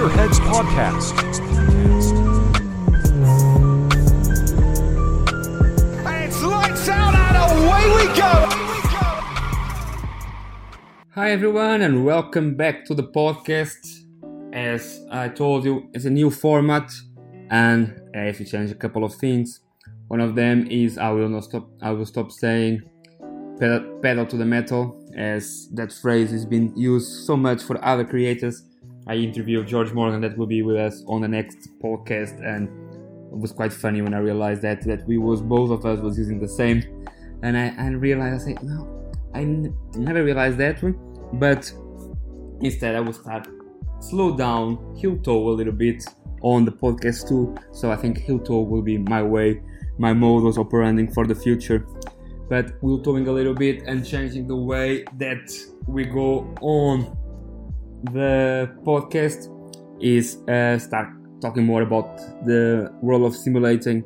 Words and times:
Gearheads 0.00 0.40
Podcast. 0.48 1.14
And 6.06 6.24
it's 6.24 6.42
lights 6.42 6.88
out 6.88 7.14
and 7.14 7.36
away 7.36 7.84
we 7.96 8.06
go! 8.16 8.32
Hi 11.10 11.32
everyone 11.32 11.82
and 11.82 12.06
welcome 12.06 12.54
back 12.54 12.86
to 12.86 12.94
the 12.94 13.02
podcast. 13.02 13.76
As 14.54 15.04
I 15.10 15.28
told 15.28 15.66
you, 15.66 15.90
it's 15.92 16.06
a 16.06 16.10
new 16.10 16.30
format 16.30 16.90
and 17.50 18.00
I 18.14 18.20
have 18.20 18.38
to 18.38 18.46
change 18.46 18.70
a 18.70 18.76
couple 18.76 19.04
of 19.04 19.14
things. 19.16 19.60
One 20.08 20.20
of 20.20 20.34
them 20.34 20.66
is 20.70 20.96
I 20.96 21.10
will 21.10 21.28
not 21.28 21.44
stop 21.44 21.68
I 21.82 21.90
will 21.90 22.06
stop 22.06 22.32
saying 22.32 22.80
pedal, 23.58 23.98
pedal 24.00 24.24
to 24.24 24.38
the 24.38 24.46
metal 24.46 24.98
as 25.14 25.68
that 25.74 25.92
phrase 25.92 26.30
has 26.30 26.46
been 26.46 26.74
used 26.74 27.26
so 27.26 27.36
much 27.36 27.62
for 27.62 27.84
other 27.84 28.06
creators. 28.06 28.62
I 29.10 29.14
interviewed 29.16 29.66
George 29.66 29.92
Morgan 29.92 30.20
that 30.20 30.38
will 30.38 30.46
be 30.46 30.62
with 30.62 30.76
us 30.76 31.02
on 31.08 31.20
the 31.20 31.26
next 31.26 31.68
podcast 31.82 32.40
and 32.46 32.68
it 33.32 33.36
was 33.36 33.50
quite 33.50 33.72
funny 33.72 34.02
when 34.02 34.14
I 34.14 34.18
realized 34.18 34.62
that 34.62 34.82
that 34.82 35.04
we 35.04 35.18
was 35.18 35.42
both 35.42 35.72
of 35.72 35.84
us 35.84 35.98
was 35.98 36.16
using 36.16 36.38
the 36.38 36.46
same. 36.46 37.08
And 37.42 37.58
I, 37.58 37.74
I 37.76 37.88
realized 37.88 38.42
I 38.42 38.44
said 38.52 38.62
no 38.62 39.12
I 39.34 39.40
n- 39.40 39.76
never 39.96 40.22
realized 40.22 40.58
that 40.58 40.80
one. 40.80 40.94
But 41.32 41.72
instead 42.60 42.94
I 42.94 43.00
will 43.00 43.12
start 43.12 43.48
slow 43.98 44.36
down 44.36 44.94
heel 44.96 45.18
toe 45.18 45.48
a 45.48 45.54
little 45.60 45.72
bit 45.72 46.04
on 46.42 46.64
the 46.64 46.70
podcast 46.70 47.26
too. 47.28 47.56
So 47.72 47.90
I 47.90 47.96
think 47.96 48.18
heel 48.18 48.38
toe 48.38 48.60
will 48.60 48.82
be 48.82 48.96
my 48.96 49.24
way 49.24 49.60
my 49.98 50.12
modus 50.12 50.56
operandi 50.56 51.08
for 51.08 51.26
the 51.26 51.34
future. 51.34 51.84
But 52.48 52.74
we'll 52.80 53.02
towing 53.02 53.26
a 53.26 53.32
little 53.32 53.54
bit 53.54 53.82
and 53.88 54.06
changing 54.06 54.46
the 54.46 54.56
way 54.56 55.04
that 55.18 55.50
we 55.88 56.04
go 56.04 56.54
on 56.60 57.16
the 58.04 58.70
podcast 58.84 59.48
is 60.00 60.38
uh, 60.48 60.78
start 60.78 61.08
talking 61.40 61.64
more 61.64 61.82
about 61.82 62.16
the 62.46 62.90
world 63.02 63.24
of 63.24 63.36
simulating 63.36 64.02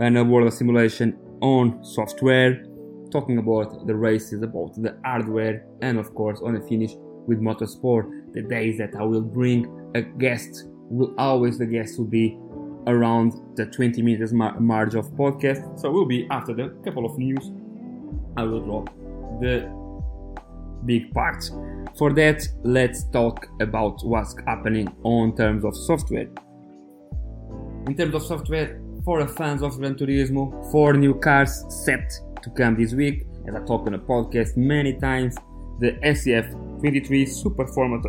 and 0.00 0.18
a 0.18 0.24
world 0.24 0.48
of 0.48 0.52
simulation 0.52 1.16
on 1.40 1.82
software 1.84 2.64
talking 3.12 3.38
about 3.38 3.86
the 3.86 3.94
races 3.94 4.42
about 4.42 4.74
the 4.82 4.96
hardware 5.04 5.64
and 5.82 5.98
of 5.98 6.14
course 6.14 6.40
on 6.44 6.56
a 6.56 6.60
finish 6.68 6.92
with 7.26 7.40
motorsport 7.40 8.32
the 8.32 8.42
days 8.42 8.78
that 8.78 8.94
i 8.96 9.02
will 9.02 9.22
bring 9.22 9.66
a 9.94 10.02
guest 10.02 10.64
will 10.90 11.14
always 11.18 11.58
the 11.58 11.66
guest 11.66 11.98
will 11.98 12.06
be 12.06 12.36
around 12.86 13.32
the 13.56 13.66
20 13.66 14.02
minutes 14.02 14.32
mar- 14.32 14.58
margin 14.58 14.98
of 14.98 15.06
podcast. 15.12 15.78
So 15.78 15.90
we'll 15.90 16.06
be 16.06 16.26
after 16.30 16.54
the 16.54 16.70
couple 16.84 17.04
of 17.04 17.16
news 17.18 17.52
i 18.36 18.42
will 18.42 18.60
drop 18.60 18.86
the 19.40 19.79
big 20.86 21.12
parts 21.12 21.50
for 21.96 22.12
that 22.12 22.46
let's 22.62 23.04
talk 23.10 23.46
about 23.60 24.04
what's 24.04 24.34
happening 24.46 24.88
on 25.02 25.36
terms 25.36 25.64
of 25.64 25.76
software 25.76 26.28
in 27.86 27.96
terms 27.96 28.14
of 28.14 28.22
software 28.22 28.80
for 29.04 29.24
the 29.24 29.32
fans 29.32 29.62
of 29.62 29.76
Gran 29.78 29.94
Turismo, 29.94 30.70
four 30.70 30.92
new 30.94 31.14
cars 31.14 31.64
set 31.68 32.12
to 32.42 32.50
come 32.50 32.76
this 32.76 32.92
week. 32.92 33.26
As 33.46 33.54
I 33.54 33.60
talked 33.60 33.86
on 33.88 33.94
a 33.94 33.98
podcast 33.98 34.56
many 34.56 34.92
times, 34.94 35.36
the 35.78 35.92
SCF 36.04 36.50
23 36.80 37.26
Super 37.26 37.66
Formula 37.66 38.02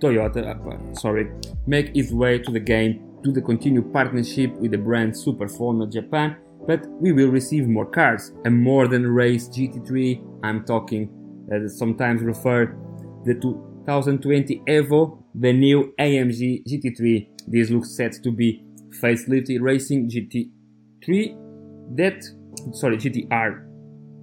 Toyota, 0.00 0.40
uh, 0.44 0.94
sorry, 0.94 1.30
make 1.66 1.94
its 1.96 2.12
way 2.12 2.38
to 2.38 2.50
the 2.50 2.60
game 2.60 3.06
to 3.22 3.30
the 3.30 3.40
continued 3.40 3.92
partnership 3.92 4.52
with 4.56 4.72
the 4.72 4.78
brand 4.78 5.16
Super 5.16 5.48
Formula 5.48 5.88
Japan. 5.88 6.36
But 6.66 6.86
we 6.88 7.12
will 7.12 7.28
receive 7.28 7.66
more 7.66 7.86
cars, 7.86 8.32
a 8.44 8.50
than 8.50 9.06
race 9.06 9.48
GT3. 9.48 10.40
I'm 10.42 10.64
talking, 10.64 11.08
as 11.52 11.78
sometimes 11.78 12.22
refer 12.22 12.76
the 13.24 13.34
2020 13.34 14.62
Evo, 14.68 15.22
the 15.34 15.52
new 15.52 15.92
AMG 15.98 16.64
GT3. 16.66 17.28
This 17.46 17.70
looks 17.70 17.96
set 17.96 18.12
to 18.22 18.30
be 18.30 18.64
facelifted 19.02 19.60
racing 19.60 20.10
GT3 20.10 21.36
that 21.96 22.24
sorry 22.72 22.96
GTR 22.96 23.66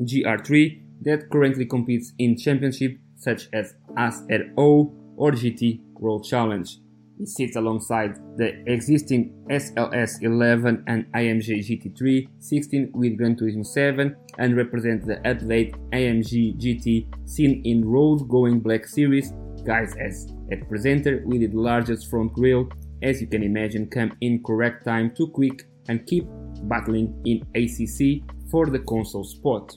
GR3 0.02 0.82
that 1.02 1.30
currently 1.30 1.66
competes 1.66 2.14
in 2.18 2.38
championship 2.38 2.98
such 3.16 3.50
as 3.54 3.74
SRO 3.98 4.94
or 5.16 5.32
GT 5.32 5.82
World 5.94 6.24
Challenge. 6.26 6.80
It 7.20 7.28
sits 7.30 7.56
alongside 7.56 8.16
the 8.38 8.64
existing 8.72 9.34
SLS 9.50 10.22
11 10.22 10.84
and 10.88 11.06
AMG 11.14 11.66
GT3 11.68 12.28
16 12.40 12.92
with 12.94 13.18
Gran 13.18 13.36
Turismo 13.36 13.66
7 13.66 14.16
and 14.38 14.56
represents 14.56 15.06
the 15.08 15.16
update 15.26 15.74
AMG 15.92 16.60
GT 16.62 17.08
seen 17.28 17.62
in 17.66 17.84
road 17.84 18.28
going 18.30 18.60
black 18.60 18.86
series. 18.86 19.34
Guys, 19.66 19.96
as 20.00 20.32
a 20.52 20.58
presenter 20.66 21.24
with 21.26 21.42
the 21.42 21.48
largest 21.48 22.10
front 22.10 22.34
grille 22.34 22.70
as 23.04 23.22
you 23.22 23.28
can 23.28 23.44
imagine, 23.44 23.88
come 23.88 24.16
in 24.22 24.44
correct 24.44 24.86
time 24.86 25.14
too 25.16 25.28
quick 25.28 25.68
and 25.88 26.06
keep 26.08 26.26
battling 26.64 27.14
in 27.26 27.42
ACC 27.56 28.24
for 28.50 28.68
the 28.68 28.80
console 28.80 29.24
spot. 29.24 29.76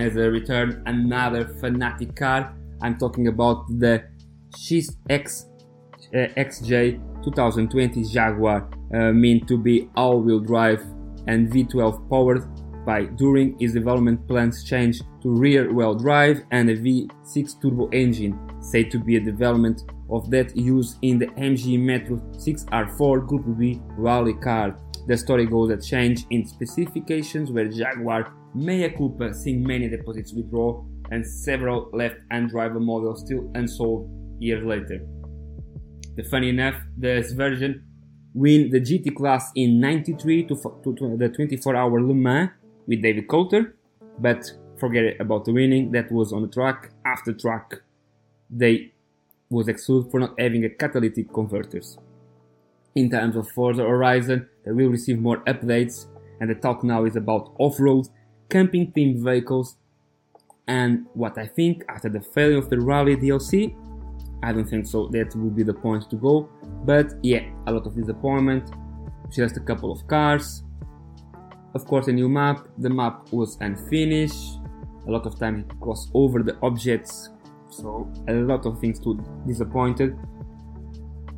As 0.00 0.16
a 0.16 0.30
return, 0.30 0.82
another 0.86 1.46
fanatic 1.60 2.16
car. 2.16 2.54
I'm 2.82 2.98
talking 2.98 3.28
about 3.28 3.66
the 3.78 3.94
uh, 3.94 3.98
XJ 6.14 7.24
2020 7.24 8.04
Jaguar, 8.04 8.68
uh, 8.94 9.12
meant 9.12 9.48
to 9.48 9.58
be 9.58 9.88
all-wheel 9.96 10.40
drive 10.40 10.82
and 11.26 11.50
V12 11.50 12.08
powered. 12.08 12.44
By 12.84 13.06
during 13.06 13.58
its 13.60 13.72
development 13.72 14.28
plans 14.28 14.62
changed 14.62 15.04
to 15.22 15.30
rear-wheel 15.30 15.94
drive 15.94 16.42
and 16.50 16.68
a 16.68 16.76
V6 16.76 17.62
turbo 17.62 17.88
engine, 17.88 18.38
said 18.60 18.90
to 18.90 18.98
be 18.98 19.16
a 19.16 19.20
development 19.20 19.80
of 20.10 20.30
that 20.30 20.54
used 20.54 20.98
in 21.00 21.18
the 21.18 21.26
MG 21.28 21.80
Metro 21.80 22.18
6R4 22.36 23.26
Group 23.26 23.58
B 23.58 23.80
rally 23.96 24.34
car. 24.34 24.78
The 25.06 25.16
story 25.16 25.46
goes 25.46 25.70
that 25.70 25.82
change 25.82 26.26
in 26.30 26.46
specifications 26.46 27.50
where 27.50 27.68
Jaguar 27.68 28.32
mea 28.54 28.90
culpa 28.90 29.32
seeing 29.34 29.62
many 29.62 29.88
deposits 29.88 30.34
withdraw 30.34 30.84
and 31.10 31.26
several 31.26 31.90
left-hand 31.92 32.50
driver 32.50 32.80
models 32.80 33.20
still 33.20 33.50
unsold 33.54 34.10
years 34.40 34.64
later. 34.64 35.06
The 36.16 36.22
funny 36.24 36.50
enough, 36.50 36.76
this 36.96 37.32
version 37.32 37.84
win 38.34 38.70
the 38.70 38.80
GT 38.80 39.14
class 39.14 39.50
in 39.54 39.80
93 39.80 40.44
to, 40.44 40.54
to, 40.84 40.94
to 40.94 41.16
the 41.16 41.28
24-hour 41.28 42.02
Le 42.02 42.14
Mans 42.14 42.50
with 42.86 43.02
David 43.02 43.26
Coulthard, 43.28 43.72
but 44.18 44.50
forget 44.78 45.20
about 45.20 45.44
the 45.44 45.52
winning. 45.52 45.92
That 45.92 46.10
was 46.12 46.32
on 46.32 46.42
the 46.42 46.48
track. 46.48 46.90
After 47.04 47.32
track, 47.32 47.82
they 48.50 48.92
was 49.50 49.68
excluded 49.68 50.10
for 50.10 50.20
not 50.20 50.34
having 50.38 50.64
a 50.64 50.70
catalytic 50.70 51.32
converters. 51.32 51.98
In 52.94 53.10
terms 53.10 53.36
of 53.36 53.48
Forza 53.50 53.82
Horizon, 53.82 54.48
they 54.64 54.72
will 54.72 54.88
receive 54.88 55.18
more 55.18 55.38
updates, 55.44 56.06
and 56.40 56.48
the 56.48 56.54
talk 56.54 56.84
now 56.84 57.04
is 57.04 57.16
about 57.16 57.54
off-road, 57.58 58.08
camping 58.48 58.92
themed 58.92 59.22
vehicles, 59.22 59.76
and 60.66 61.06
what 61.14 61.36
I 61.38 61.46
think 61.46 61.84
after 61.88 62.08
the 62.08 62.20
failure 62.20 62.58
of 62.58 62.70
the 62.70 62.80
Rally 62.80 63.16
DLC, 63.16 63.76
I 64.42 64.52
don't 64.52 64.68
think 64.68 64.86
so. 64.86 65.08
That 65.08 65.34
would 65.36 65.56
be 65.56 65.62
the 65.62 65.74
point 65.74 66.10
to 66.10 66.16
go. 66.16 66.48
But 66.84 67.12
yeah, 67.22 67.44
a 67.66 67.72
lot 67.72 67.86
of 67.86 67.94
disappointment. 67.94 68.70
Just 69.30 69.56
a 69.56 69.60
couple 69.60 69.90
of 69.90 70.06
cars. 70.06 70.62
Of 71.74 71.86
course, 71.86 72.08
a 72.08 72.12
new 72.12 72.28
map. 72.28 72.68
The 72.78 72.90
map 72.90 73.32
was 73.32 73.56
unfinished. 73.60 74.58
A 75.06 75.10
lot 75.10 75.26
of 75.26 75.38
time 75.38 75.64
to 75.68 75.74
cross 75.76 76.10
over 76.14 76.42
the 76.42 76.56
objects. 76.62 77.30
So 77.68 78.10
a 78.28 78.34
lot 78.34 78.66
of 78.66 78.78
things 78.80 79.00
to 79.00 79.18
disappointed. 79.46 80.16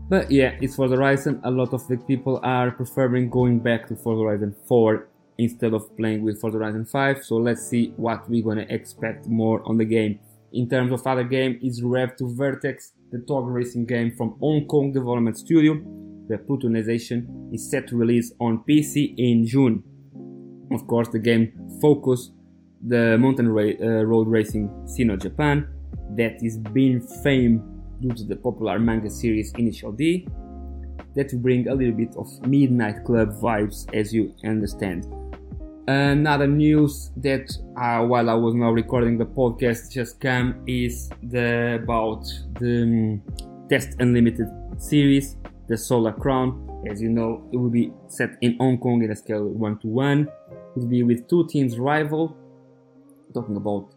But 0.08 0.30
yeah, 0.30 0.56
it's 0.60 0.76
Forza 0.76 0.94
Horizon. 0.94 1.40
A 1.44 1.50
lot 1.50 1.72
of 1.72 1.86
the 1.88 1.96
people 1.96 2.38
are 2.42 2.70
preferring 2.70 3.28
going 3.28 3.58
back 3.58 3.88
to 3.88 3.96
Forza 3.96 4.22
Horizon 4.22 4.54
4 4.68 5.08
instead 5.38 5.74
of 5.74 5.96
playing 5.96 6.22
with 6.22 6.40
Forza 6.40 6.58
Horizon 6.58 6.84
5. 6.84 7.24
So 7.24 7.37
let's 7.37 7.66
see 7.66 7.92
what 7.96 8.28
we're 8.28 8.44
gonna 8.44 8.66
expect 8.69 9.26
more 9.26 9.62
on 9.66 9.78
the 9.78 9.84
game. 9.84 10.20
In 10.52 10.69
terms 10.69 10.93
of 10.93 11.06
other 11.06 11.25
game, 11.25 11.58
is 11.62 11.82
Rev 11.82 12.16
2 12.16 12.34
Vertex, 12.37 12.93
the 13.10 13.19
touge 13.19 13.52
racing 13.52 13.87
game 13.87 14.12
from 14.16 14.37
Hong 14.40 14.66
Kong 14.66 14.93
Development 14.93 15.37
Studio. 15.37 15.75
The 16.28 16.38
Plutonization 16.38 17.52
is 17.54 17.70
set 17.70 17.87
to 17.88 17.96
release 17.96 18.32
on 18.40 18.64
PC 18.69 19.14
in 19.16 19.46
June. 19.46 19.82
Of 20.72 20.87
course, 20.87 21.08
the 21.08 21.19
game 21.19 21.52
focus 21.81 22.31
the 22.87 23.16
mountain 23.19 23.48
ra- 23.48 23.78
uh, 23.81 24.04
road 24.04 24.28
racing 24.28 24.70
scene 24.87 25.10
of 25.10 25.20
Japan 25.20 25.69
that 26.16 26.43
is 26.43 26.58
being 26.58 27.00
famed 27.22 27.60
due 28.00 28.12
to 28.12 28.25
the 28.25 28.37
popular 28.37 28.78
manga 28.78 29.10
series 29.10 29.52
Initial 29.56 29.92
D 29.92 30.28
that 31.14 31.32
will 31.32 31.40
bring 31.40 31.69
a 31.69 31.75
little 31.75 31.94
bit 31.94 32.14
of 32.16 32.28
midnight 32.46 33.04
club 33.04 33.31
vibes 33.40 33.92
as 33.94 34.12
you 34.12 34.34
understand. 34.44 35.06
Another 35.88 36.49
news 36.49 37.12
that 37.19 37.56
uh, 37.77 38.05
while 38.05 38.29
I 38.29 38.35
was 38.35 38.55
now 38.55 38.73
recording 38.73 39.19
the 39.19 39.25
podcast 39.25 39.93
just 39.93 40.21
came 40.21 40.61
is 40.67 41.11
the 41.23 41.79
about 41.81 42.25
the 42.59 42.83
um, 42.83 43.23
Test 43.69 43.94
Unlimited 44.00 44.49
series, 44.79 45.37
the 45.69 45.79
Solar 45.79 46.12
Crown. 46.12 46.83
As 46.91 47.00
you 47.00 47.09
know, 47.09 47.49
it 47.53 47.56
will 47.56 47.71
be 47.71 47.93
set 48.09 48.31
in 48.41 48.56
Hong 48.59 48.79
Kong 48.79 49.05
in 49.05 49.12
a 49.12 49.17
scale 49.17 49.44
1 49.44 49.79
to 49.79 49.87
1. 49.87 50.21
It 50.23 50.29
will 50.81 50.87
be 50.87 51.05
with 51.05 51.29
two 51.29 51.47
teams 51.47 51.79
rival. 51.79 52.37
Talking 53.33 53.56
about 53.56 53.94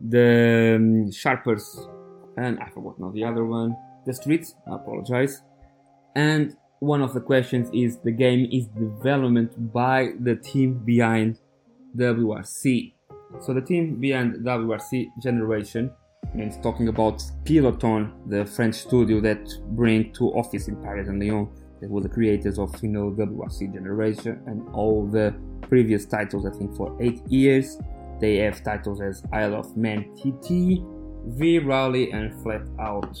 the 0.00 0.74
um, 0.76 1.10
Sharpers 1.10 1.88
and 2.36 2.60
I 2.60 2.68
forgot 2.70 2.98
now 3.00 3.10
the 3.10 3.24
other 3.24 3.44
one. 3.44 3.76
the 4.06 4.12
streets. 4.12 4.54
I 4.70 4.76
apologize. 4.76 5.42
And 6.14 6.56
one 6.84 7.00
of 7.00 7.14
the 7.14 7.20
questions 7.20 7.70
is 7.72 7.98
the 7.98 8.12
game 8.12 8.46
is 8.52 8.66
development 8.66 9.72
by 9.72 10.10
the 10.20 10.36
team 10.36 10.74
behind 10.84 11.38
WRC. 11.96 12.92
So 13.40 13.54
the 13.54 13.62
team 13.62 14.00
behind 14.00 14.36
WRC 14.44 15.06
Generation 15.22 15.90
means 16.34 16.58
talking 16.58 16.88
about 16.88 17.22
Kylotonn, 17.44 18.12
the 18.28 18.44
French 18.44 18.74
studio 18.74 19.20
that 19.20 19.48
bring 19.70 20.12
to 20.14 20.30
office 20.32 20.68
in 20.68 20.76
Paris 20.82 21.08
and 21.08 21.20
Lyon. 21.20 21.48
That 21.80 21.90
were 21.90 22.02
the 22.02 22.08
creators 22.08 22.58
of 22.58 22.70
you 22.82 22.88
know 22.88 23.10
WRC 23.10 23.72
Generation 23.72 24.42
and 24.46 24.68
all 24.74 25.06
the 25.06 25.34
previous 25.62 26.04
titles. 26.06 26.46
I 26.46 26.50
think 26.50 26.76
for 26.76 26.96
eight 27.00 27.20
years 27.28 27.78
they 28.20 28.36
have 28.36 28.62
titles 28.62 29.00
as 29.00 29.22
Isle 29.32 29.54
of 29.54 29.76
Man 29.76 30.14
TT, 30.16 30.82
V 31.36 31.58
Rally, 31.58 32.12
and 32.12 32.40
Flat 32.42 32.62
Out. 32.78 33.18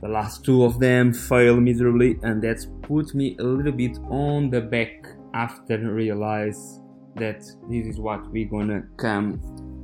The 0.00 0.08
last 0.08 0.44
two 0.44 0.64
of 0.64 0.78
them 0.78 1.12
failed 1.12 1.62
miserably, 1.62 2.18
and 2.22 2.42
that's 2.42 2.66
put 2.82 3.14
me 3.14 3.36
a 3.40 3.42
little 3.42 3.72
bit 3.72 3.98
on 4.10 4.50
the 4.50 4.60
back 4.60 5.06
after 5.34 5.76
realize 5.92 6.80
that 7.16 7.40
this 7.68 7.86
is 7.86 7.98
what 7.98 8.30
we're 8.30 8.48
gonna 8.48 8.82
come. 8.96 9.40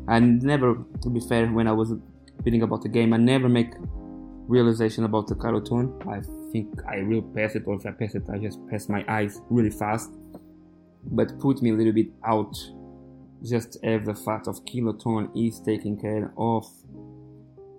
And 0.09 0.43
never, 0.43 0.85
to 1.03 1.11
be 1.11 1.21
fair, 1.21 1.49
when 1.49 1.67
I 1.67 1.73
was 1.73 1.95
reading 2.45 2.63
about 2.63 2.83
the 2.83 2.89
game, 2.89 3.13
I 3.13 3.17
never 3.17 3.49
make 3.49 3.73
realization 4.47 5.05
about 5.05 5.27
the 5.27 5.35
Kylotonn. 5.35 6.07
I 6.07 6.21
think 6.53 6.69
I 6.87 7.03
will 7.03 7.23
pass 7.23 7.57
it, 7.57 7.65
or 7.67 7.75
if 7.75 7.87
I 7.87 7.91
pass 7.91 8.15
it, 8.15 8.25
I 8.33 8.39
just 8.39 8.65
pass 8.69 8.89
my 8.89 9.05
eyes 9.09 9.41
really 9.51 9.71
fast. 9.71 10.13
But 11.07 11.39
put 11.41 11.61
me 11.61 11.71
a 11.71 11.75
little 11.75 11.93
bit 11.93 12.09
out 12.25 12.57
just 13.43 13.79
as 13.83 14.05
the 14.05 14.15
fact 14.15 14.47
of 14.47 14.65
Kylotonn 14.65 15.31
is 15.37 15.61
taking 15.61 16.01
care 16.01 16.33
of 16.39 16.67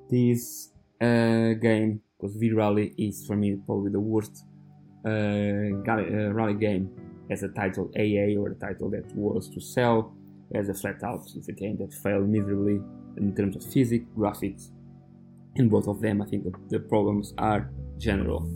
this 0.10 0.72
uh, 1.02 1.54
game 1.54 2.02
because 2.26 2.38
V 2.38 2.54
Rally 2.54 2.94
is 2.98 3.26
for 3.26 3.36
me 3.36 3.56
probably 3.66 3.92
the 3.92 4.00
worst 4.00 4.46
uh, 5.06 5.10
uh, 5.10 6.34
rally 6.34 6.56
game 6.56 6.90
as 7.30 7.44
a 7.44 7.50
title 7.50 7.92
AA 7.96 8.40
or 8.40 8.50
a 8.50 8.56
title 8.56 8.90
that 8.90 9.06
was 9.16 9.50
to 9.50 9.62
sell 9.62 10.16
as 10.54 10.70
a 10.70 10.74
flat 10.74 11.04
out. 11.04 11.22
It's 11.36 11.48
a 11.48 11.52
game 11.52 11.78
that 11.78 11.94
failed 11.94 12.28
miserably 12.28 12.80
in 13.18 13.36
terms 13.36 13.56
of 13.56 13.64
physics, 13.64 14.06
graphics, 14.18 14.70
and 15.56 15.70
both 15.70 15.88
of 15.88 16.02
them 16.02 16.22
I 16.22 16.26
think 16.26 16.44
the, 16.44 16.54
the 16.70 16.80
problems 16.80 17.34
are 17.38 17.70
general. 17.98 18.50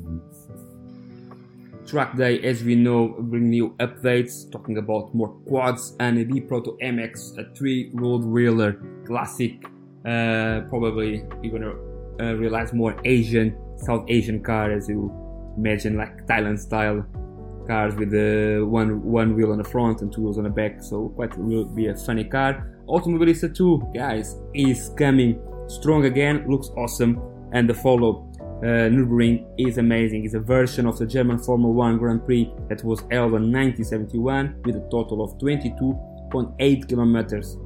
Track 1.85 2.17
Day, 2.17 2.39
as 2.41 2.63
we 2.63 2.75
know, 2.75 3.15
bring 3.19 3.49
new 3.49 3.71
updates, 3.79 4.51
talking 4.51 4.77
about 4.77 5.13
more 5.15 5.29
quads 5.47 5.95
and 5.99 6.19
a 6.19 6.23
B 6.23 6.39
Proto 6.39 6.77
MX, 6.83 7.39
a 7.39 7.55
three 7.55 7.89
road 7.93 8.23
wheeler 8.23 8.73
classic. 9.05 9.63
Uh, 10.05 10.61
probably 10.69 11.23
you're 11.41 11.59
gonna 11.59 11.88
uh, 12.19 12.35
realize 12.35 12.73
more 12.73 12.95
Asian, 13.05 13.57
South 13.77 14.05
Asian 14.07 14.41
car 14.43 14.71
as 14.71 14.89
you 14.89 15.11
imagine, 15.57 15.97
like 15.97 16.25
Thailand 16.27 16.59
style 16.59 17.05
cars 17.67 17.93
with 17.95 18.09
the 18.09 18.65
one 18.67 19.01
one 19.03 19.35
wheel 19.35 19.51
on 19.51 19.59
the 19.59 19.63
front 19.63 20.01
and 20.01 20.11
two 20.11 20.21
wheels 20.21 20.37
on 20.37 20.43
the 20.43 20.49
back. 20.49 20.81
So 20.81 21.09
quite 21.09 21.37
will 21.37 21.65
be 21.65 21.87
a 21.87 21.95
funny 21.95 22.23
car. 22.23 22.51
Automobilista 22.87 23.53
2, 23.55 23.91
guys, 23.93 24.35
is 24.53 24.89
coming 24.97 25.39
strong 25.67 26.05
again. 26.05 26.45
Looks 26.49 26.69
awesome, 26.75 27.21
and 27.53 27.69
the 27.69 27.73
follow 27.73 28.29
uh, 28.63 28.89
Nürburgring 28.89 29.45
is 29.57 29.77
amazing. 29.77 30.25
It's 30.25 30.33
a 30.33 30.39
version 30.39 30.85
of 30.87 30.97
the 30.97 31.05
German 31.05 31.37
Formula 31.37 31.71
1 31.71 31.97
Grand 31.99 32.25
Prix 32.25 32.51
that 32.67 32.83
was 32.83 32.99
held 33.11 33.33
in 33.35 33.53
1971 33.53 34.63
with 34.65 34.75
a 34.75 34.87
total 34.91 35.23
of 35.23 35.37
22.8 35.37 36.89
kilometers. 36.89 37.57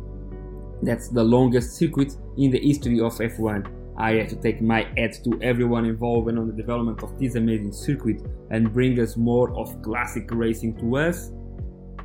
That's 0.84 1.08
the 1.08 1.24
longest 1.24 1.78
circuit 1.78 2.14
in 2.38 2.52
the 2.52 2.60
history 2.60 3.00
of 3.00 3.14
F1. 3.14 3.83
I 3.98 4.14
have 4.16 4.30
to 4.30 4.36
take 4.36 4.62
my 4.62 4.88
hat 4.98 5.20
to 5.24 5.40
everyone 5.42 5.86
involved 5.86 6.30
on 6.30 6.48
the 6.48 6.54
development 6.54 7.04
of 7.04 7.18
this 7.20 7.36
amazing 7.36 7.74
circuit 7.74 8.22
and 8.50 8.74
bring 8.74 9.00
us 9.00 9.18
more 9.18 9.56
of 9.58 9.82
classic 9.82 10.30
racing 10.32 10.78
to 10.80 10.98
us, 10.98 11.32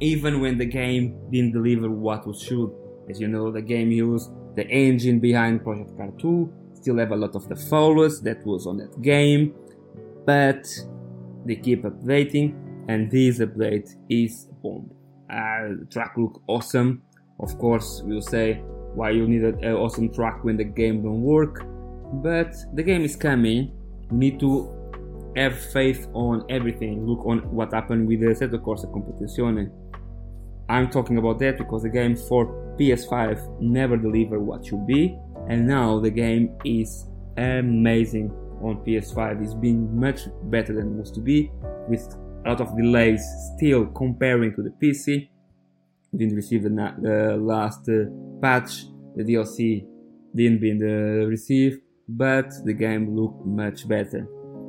even 0.01 0.41
when 0.41 0.59
the 0.59 0.67
game 0.67 1.19
didn't 1.31 1.53
deliver 1.53 1.91
what 1.91 2.27
was 2.27 2.43
should. 2.43 2.71
As 3.09 3.21
you 3.21 3.29
know, 3.29 3.51
the 3.51 3.63
game 3.63 3.91
used 3.91 4.31
the 4.55 4.67
engine 4.69 5.19
behind 5.19 5.63
Project 5.63 5.97
Car 5.97 6.11
2 6.19 6.53
still 6.75 6.99
have 6.99 7.11
a 7.11 7.17
lot 7.17 7.35
of 7.35 7.49
the 7.49 7.57
followers 7.57 8.21
that 8.21 8.45
was 8.47 8.67
on 8.67 8.77
that 8.79 9.03
game, 9.03 9.55
but 10.25 10.67
they 11.45 11.57
keep 11.57 11.83
updating, 11.83 12.55
and 12.89 13.11
this 13.11 13.41
update 13.41 13.89
is 14.09 14.49
bomb. 14.63 14.91
Uh, 15.31 15.75
the 15.81 15.87
track 15.91 16.13
look 16.17 16.43
awesome. 16.47 17.03
Of 17.41 17.59
course, 17.59 18.03
we'll 18.05 18.23
say 18.23 18.55
why 18.95 19.11
you 19.11 19.27
need 19.29 19.43
an 19.43 19.75
awesome 19.75 20.13
track 20.13 20.45
when 20.45 20.57
the 20.57 20.65
game 20.65 21.03
don't 21.03 21.23
work, 21.23 21.67
but 22.15 22.55
the 22.75 22.83
game 22.83 23.03
is 23.03 23.17
coming. 23.17 23.73
We 24.11 24.19
need 24.19 24.41
to 24.41 24.75
have 25.37 25.59
faith 25.59 26.09
on 26.15 26.45
everything. 26.49 27.07
Look 27.07 27.25
on 27.27 27.39
what 27.55 27.73
happened 27.73 28.09
with 28.09 28.21
the 28.21 28.35
set 28.35 28.51
Assetto 28.51 28.63
Corsa 28.63 28.87
Competizione. 28.91 29.71
I'm 30.69 30.91
talking 30.91 31.19
about 31.19 31.39
that 31.39 31.59
because 31.59 31.83
the 31.83 31.89
game 31.89 32.17
for 32.17 32.47
PS5 32.79 33.61
never 33.61 33.97
delivered 33.97 34.41
what 34.41 34.67
should 34.67 34.87
be 34.87 35.19
and 35.49 35.67
now 35.67 35.99
the 35.99 36.11
game 36.11 36.57
is 36.65 37.07
amazing 37.37 38.31
on 38.63 38.85
PS5. 38.87 39.43
It's 39.43 39.55
been 39.55 39.99
much 39.99 40.21
better 40.45 40.75
than 40.75 40.95
it 40.95 40.99
used 40.99 41.15
to 41.15 41.21
be, 41.21 41.51
with 41.89 42.07
a 42.45 42.51
lot 42.51 42.61
of 42.61 42.77
delays 42.77 43.25
still 43.57 43.87
comparing 43.87 44.55
to 44.57 44.63
the 44.63 44.71
PC. 44.71 45.29
Didn't 46.15 46.37
receive 46.37 46.63
the, 46.65 46.71
the 47.01 47.37
last 47.37 47.89
uh, 47.89 48.11
patch, 48.43 48.85
the 49.17 49.25
DLC 49.25 49.87
didn't 50.35 50.61
be 50.61 50.73
uh, 50.73 51.27
received, 51.27 51.81
but 52.09 52.51
the 52.65 52.73
game 52.73 53.17
looked 53.17 53.45
much 53.45 53.87
better. 53.87 54.27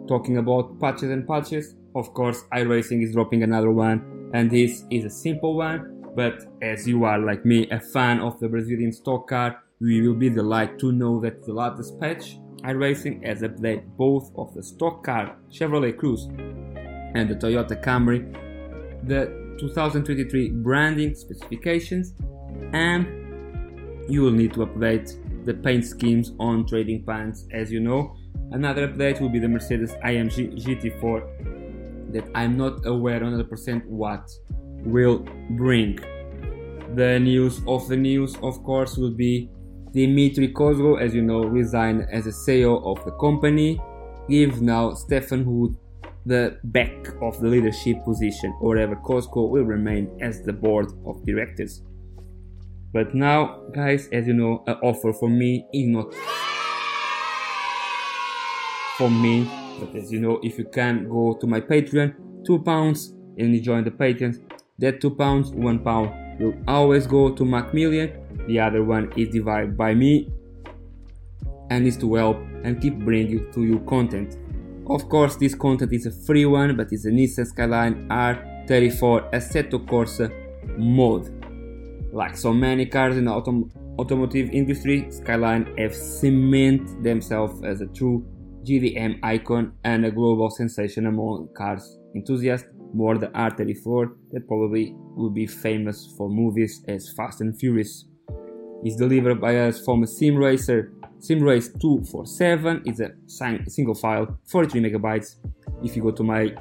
Talking 0.08 0.38
about 0.38 0.80
patches 0.80 1.12
and 1.12 1.28
patches, 1.28 1.76
of 1.96 2.14
course, 2.14 2.44
iRacing 2.54 3.04
is 3.04 3.14
dropping 3.14 3.44
another 3.44 3.72
one, 3.72 4.32
and 4.34 4.50
this 4.52 4.84
is 4.90 5.06
a 5.06 5.10
simple 5.10 5.56
one. 5.56 6.04
But 6.16 6.46
as 6.62 6.88
you 6.88 7.06
are 7.06 7.20
like 7.20 7.46
me, 7.46 7.70
a 7.70 7.80
fan 7.80 8.20
of 8.20 8.40
the 8.40 8.50
Brazilian 8.50 8.92
stock 8.92 9.28
car, 9.28 9.62
we 9.80 10.06
will 10.06 10.16
be 10.16 10.30
delighted 10.30 10.80
to 10.80 10.92
know 10.92 11.20
that 11.22 11.46
the 11.46 11.54
latest 11.54 12.00
patch, 12.00 12.38
iRacing 12.64 13.26
has 13.26 13.42
updated 13.42 13.86
both 13.96 14.32
of 14.36 14.54
the 14.54 14.62
stock 14.62 15.04
car 15.04 15.38
Chevrolet 15.50 15.96
Cruze 15.96 16.28
and 17.16 17.30
the 17.30 17.36
Toyota 17.36 17.82
Camry, 17.82 18.34
the 19.08 19.56
2023 19.60 20.50
branding 20.50 21.16
specifications, 21.16 22.14
and 22.74 23.08
you 24.10 24.22
will 24.22 24.32
need 24.32 24.54
to 24.54 24.66
update 24.66 25.16
the 25.50 25.56
paint 25.56 25.84
schemes 25.84 26.32
on 26.40 26.64
Trading 26.68 27.04
Paints 27.04 27.48
as 27.52 27.72
you 27.72 27.80
know. 27.80 28.16
Another 28.52 28.88
update 28.88 29.20
will 29.20 29.30
be 29.30 29.40
the 29.40 29.48
Mercedes 29.48 29.94
AMG 30.06 30.64
GT4 30.64 32.14
that 32.14 32.26
I'm 32.36 32.56
not 32.56 32.86
aware 32.86 33.20
100% 33.20 33.84
what 33.88 34.30
will 34.86 35.26
bring. 35.62 35.98
The 36.94 37.20
news 37.20 37.62
of 37.68 37.88
the 37.88 37.98
news, 37.98 38.36
of 38.44 38.64
course, 38.64 38.96
will 38.96 39.16
be 39.16 39.50
Dimitri 39.92 40.54
Kozko, 40.54 41.02
as 41.02 41.16
you 41.16 41.24
know, 41.24 41.42
resigned 41.42 42.06
as 42.12 42.28
a 42.28 42.36
CEO 42.44 42.74
of 42.86 43.04
the 43.06 43.12
company, 43.14 43.82
give 44.30 44.62
now 44.62 44.94
Stephen 44.94 45.44
Hood 45.44 45.76
the 46.28 46.60
back 46.66 47.08
of 47.24 47.40
the 47.42 47.48
leadership 47.48 48.04
position. 48.06 48.54
However, 48.62 48.96
Kozko 48.98 49.50
will 49.50 49.64
remain 49.64 50.16
as 50.22 50.44
the 50.44 50.54
board 50.54 50.92
of 51.08 51.26
directors. 51.26 51.82
But 52.92 53.14
now, 53.14 53.62
guys, 53.74 54.10
as 54.12 54.28
you 54.28 54.34
know, 54.34 54.64
an 54.68 54.78
offer 54.82 55.14
for 55.14 55.30
me 55.30 55.66
is 55.74 55.88
not 55.88 56.14
for 58.98 59.10
me. 59.10 59.50
But 59.80 59.96
as 59.96 60.12
you 60.12 60.20
know, 60.20 60.40
if 60.44 60.58
you 60.58 60.66
can 60.66 61.08
go 61.08 61.38
to 61.40 61.48
my 61.48 61.62
Patreon, 61.62 62.46
two 62.46 62.60
pounds, 62.60 63.14
and 63.38 63.54
you 63.54 63.62
join 63.62 63.84
the 63.84 63.92
Patreon, 63.92 64.42
that 64.80 65.02
two 65.02 65.12
pounds, 65.12 65.52
one 65.52 65.80
pound 65.80 66.40
will 66.40 66.56
always 66.68 67.06
go 67.06 67.34
to 67.34 67.46
Macmillan 67.46 68.12
the 68.50 68.60
other 68.60 68.84
one 68.84 69.12
is 69.16 69.30
divided 69.30 69.78
by 69.78 69.94
me 69.94 70.28
and 71.70 71.86
is 71.86 71.96
to 71.98 72.16
help 72.16 72.38
and 72.64 72.82
keep 72.82 72.98
bringing 72.98 73.52
to 73.52 73.64
you 73.64 73.80
content. 73.82 74.38
Of 74.90 75.08
course, 75.08 75.36
this 75.36 75.54
content 75.54 75.94
is 75.94 76.08
a 76.08 76.12
free 76.12 76.48
one, 76.48 76.76
but 76.76 76.92
it's 76.92 77.06
a 77.06 77.12
Nissan 77.12 77.46
Skyline 77.46 78.08
R34 78.10 79.32
Assetto 79.32 79.86
Corsa 79.86 80.32
mod. 80.80 81.39
Like 82.12 82.36
so 82.36 82.54
many 82.54 82.86
cars 82.86 83.18
in 83.18 83.26
the 83.26 83.32
autom- 83.32 83.70
automotive 84.00 84.50
industry, 84.50 85.10
Skyline 85.12 85.76
have 85.78 85.96
cemented 85.96 87.04
themselves 87.04 87.64
as 87.64 87.82
a 87.82 87.88
true 87.88 88.26
JDM 88.64 89.20
icon 89.24 89.74
and 89.84 90.06
a 90.06 90.12
global 90.12 90.50
sensation 90.50 91.06
among 91.06 91.50
cars 91.56 91.98
enthusiasts. 92.16 92.68
More 92.94 93.20
the 93.20 93.28
R34 93.28 94.16
that 94.32 94.48
probably 94.48 94.96
will 95.16 95.30
be 95.30 95.46
famous 95.46 96.12
for 96.18 96.28
movies 96.28 96.84
as 96.88 97.14
Fast 97.16 97.42
and 97.42 97.58
Furious. 97.60 98.06
Is 98.84 98.96
delivered 98.96 99.40
by 99.40 99.58
us 99.58 99.84
from 99.84 100.04
a 100.04 100.08
sim 100.08 100.36
racer 100.36 100.94
simrace 101.20 101.68
247 101.80 102.84
it's 102.86 103.02
a 103.02 103.12
single 103.70 103.94
file 103.94 104.40
43 104.50 104.82
megabytes. 104.82 105.36
If 105.84 105.96
you 105.96 106.02
go 106.02 106.12
to 106.12 106.24
my 106.24 106.54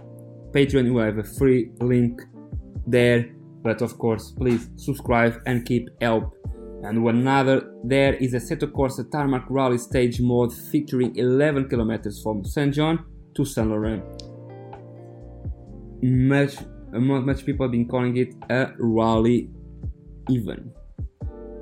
patreon 0.50 0.86
you 0.86 0.96
have 0.98 1.18
a 1.18 1.24
free 1.24 1.70
link 1.80 2.20
there 2.86 3.30
but 3.62 3.82
of 3.82 3.98
course 3.98 4.32
please 4.32 4.70
subscribe 4.76 5.40
and 5.46 5.64
keep 5.64 5.88
help 6.00 6.34
And 6.84 7.02
one 7.02 7.26
other, 7.26 7.72
there 7.82 8.14
is 8.14 8.34
Assetto 8.34 8.70
Corsa 8.70 9.10
Tarmac 9.10 9.46
Rally 9.50 9.78
Stage 9.78 10.20
Mode 10.20 10.54
featuring 10.54 11.16
11 11.16 11.68
kilometers 11.68 12.22
from 12.22 12.44
St. 12.44 12.72
John 12.72 13.04
to 13.34 13.44
Saint 13.44 13.68
Laurent. 13.68 14.04
Much, 16.00 16.54
much 16.92 17.44
people 17.44 17.64
have 17.66 17.72
been 17.72 17.88
calling 17.88 18.16
it 18.16 18.32
a 18.48 18.70
rally 18.78 19.50
even. 20.30 20.70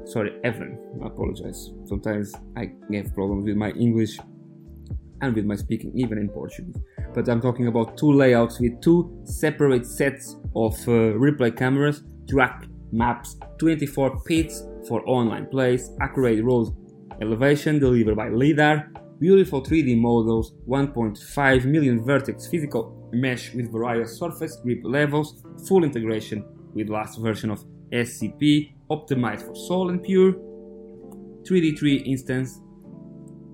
Sorry, 0.04 0.32
even. 0.44 0.78
I 1.02 1.06
apologize. 1.06 1.70
Sometimes 1.86 2.34
I 2.56 2.72
have 2.92 3.14
problems 3.14 3.46
with 3.46 3.56
my 3.56 3.70
English 3.70 4.18
and 5.20 5.34
with 5.34 5.44
my 5.44 5.56
speaking 5.56 5.92
even 5.94 6.18
in 6.18 6.28
Portuguese. 6.28 6.76
But 7.14 7.28
I'm 7.28 7.40
talking 7.40 7.66
about 7.66 7.96
two 7.96 8.12
layouts 8.12 8.60
with 8.60 8.80
two 8.80 9.18
separate 9.24 9.86
sets 9.86 10.36
of 10.54 10.74
uh, 10.88 11.16
replay 11.16 11.56
cameras, 11.56 12.02
track 12.28 12.66
maps, 12.92 13.36
24 13.58 14.20
pits 14.24 14.62
for 14.88 15.06
online 15.08 15.46
plays, 15.46 15.90
accurate 16.00 16.44
road 16.44 16.68
elevation 17.20 17.78
delivered 17.78 18.16
by 18.16 18.28
LiDAR, 18.28 18.90
beautiful 19.18 19.62
3D 19.62 19.98
models, 19.98 20.52
1.5 20.68 21.64
million 21.64 22.04
vertex 22.04 22.46
physical 22.46 23.08
mesh 23.12 23.54
with 23.54 23.72
various 23.72 24.18
surface 24.18 24.56
grip 24.56 24.80
levels, 24.82 25.42
full 25.66 25.84
integration 25.84 26.44
with 26.74 26.88
last 26.88 27.18
version 27.18 27.50
of 27.50 27.64
SCP, 27.92 28.74
optimized 28.90 29.46
for 29.46 29.54
Sol 29.54 29.90
and 29.90 30.02
Pure, 30.02 30.34
3D3 31.44 32.06
instance, 32.06 32.60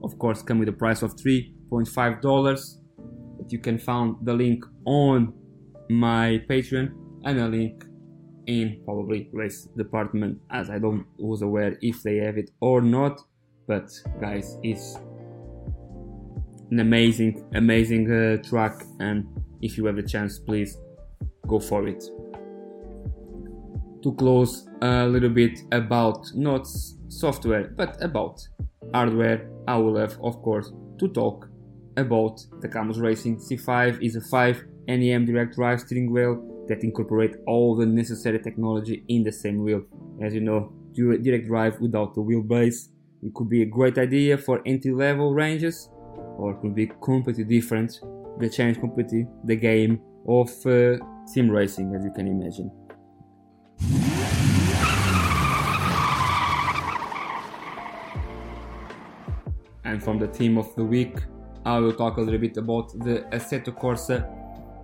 of 0.03 0.19
course 0.19 0.43
come 0.43 0.59
with 0.59 0.69
a 0.69 0.73
price 0.73 1.03
of 1.03 1.19
3 1.19 1.52
$2.5 1.73 2.83
you 3.49 3.59
can 3.59 3.79
find 3.79 4.17
the 4.23 4.33
link 4.33 4.65
on 4.87 5.33
my 5.91 6.43
patreon 6.49 6.93
and 7.25 7.41
a 7.41 7.49
link 7.49 7.85
in 8.47 8.81
probably 8.85 9.29
race 9.33 9.69
department 9.77 10.39
as 10.51 10.71
i 10.71 10.79
don't 10.79 11.05
was 11.19 11.43
aware 11.43 11.77
if 11.81 12.03
they 12.03 12.17
have 12.17 12.39
it 12.39 12.51
or 12.61 12.81
not. 12.81 13.21
But 13.69 13.91
guys 14.21 14.59
it's 14.63 14.97
an 16.71 16.81
amazing 16.81 17.45
amazing 17.55 18.11
uh, 18.11 18.43
track 18.43 18.85
and 18.99 19.25
if 19.61 19.79
you 19.79 19.87
have 19.87 19.97
the 19.97 20.03
chance 20.03 20.39
please 20.39 20.79
go 21.47 21.61
for 21.61 21.87
it. 21.87 22.03
To 24.03 24.13
close 24.15 24.69
a 24.81 25.07
little 25.07 25.31
bit 25.31 25.61
about 25.71 26.27
not 26.35 26.67
software 27.09 27.73
but 27.77 28.03
about 28.03 28.41
hardware 28.93 29.49
i 29.69 29.77
will 29.77 29.97
have 29.97 30.19
of 30.23 30.43
course 30.43 30.73
to 30.99 31.07
talk 31.09 31.52
about 31.97 32.45
the 32.61 32.69
Cammus 32.69 33.01
Racing 33.01 33.37
C5 33.37 34.03
is 34.03 34.17
a 34.17 34.21
5 34.21 34.65
NEM 34.89 35.27
direct 35.27 35.55
drive 35.55 35.81
steering 35.81 36.11
wheel 36.11 36.65
that 36.69 36.83
incorporate 36.83 37.37
all 37.47 37.77
the 37.77 37.87
necessary 37.87 38.39
technology 38.39 39.05
in 39.09 39.23
the 39.23 39.33
same 39.33 39.63
wheel. 39.63 39.83
As 40.23 40.35
you 40.35 40.41
know, 40.41 40.73
direct 40.95 41.47
drive 41.47 41.81
without 41.81 42.15
the 42.15 42.21
wheelbase, 42.21 42.89
it 43.23 43.35
could 43.35 43.49
be 43.49 43.63
a 43.63 43.67
great 43.67 43.99
idea 43.99 44.39
for 44.39 44.63
entry-level 44.67 45.35
ranges, 45.35 45.89
or 46.39 46.53
it 46.53 46.61
could 46.61 46.75
be 46.75 46.91
completely 47.03 47.45
different. 47.45 48.01
The 48.39 48.49
change 48.49 48.81
completely 48.81 49.27
the 49.45 49.57
game 49.57 50.01
of 50.27 50.49
uh, 50.67 50.97
sim 51.27 51.51
racing, 51.51 51.95
as 51.95 52.05
you 52.05 52.13
can 52.13 52.27
imagine. 52.27 52.71
And 59.85 60.03
from 60.03 60.19
the 60.19 60.29
team 60.29 60.57
of 60.57 60.75
the 60.75 60.85
week, 60.85 61.19
I 61.65 61.79
will 61.79 61.93
talk 61.93 62.17
a 62.17 62.21
little 62.21 62.41
bit 62.41 62.57
about 62.57 62.93
the 62.99 63.25
Assetto 63.31 63.73
Corsa 63.73 64.29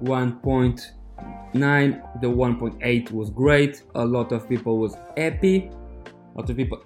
1.9 0.02 2.20
the 2.20 2.28
1.8 2.28 3.10
was 3.10 3.30
great. 3.30 3.82
A 3.96 4.04
lot 4.04 4.30
of 4.32 4.48
people 4.48 4.78
was 4.78 4.96
happy. 5.16 5.70
A 6.06 6.38
lot 6.38 6.48
of 6.48 6.56
people 6.56 6.80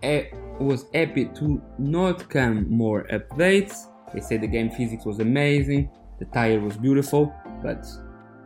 was 0.58 0.86
happy 0.94 1.26
to 1.26 1.60
not 1.78 2.28
come 2.30 2.70
more 2.70 3.06
updates. 3.12 3.88
They 4.14 4.20
said 4.20 4.40
the 4.40 4.46
game 4.46 4.70
physics 4.70 5.04
was 5.04 5.20
amazing. 5.20 5.90
The 6.18 6.24
tire 6.26 6.60
was 6.60 6.76
beautiful 6.76 7.34
but 7.62 7.86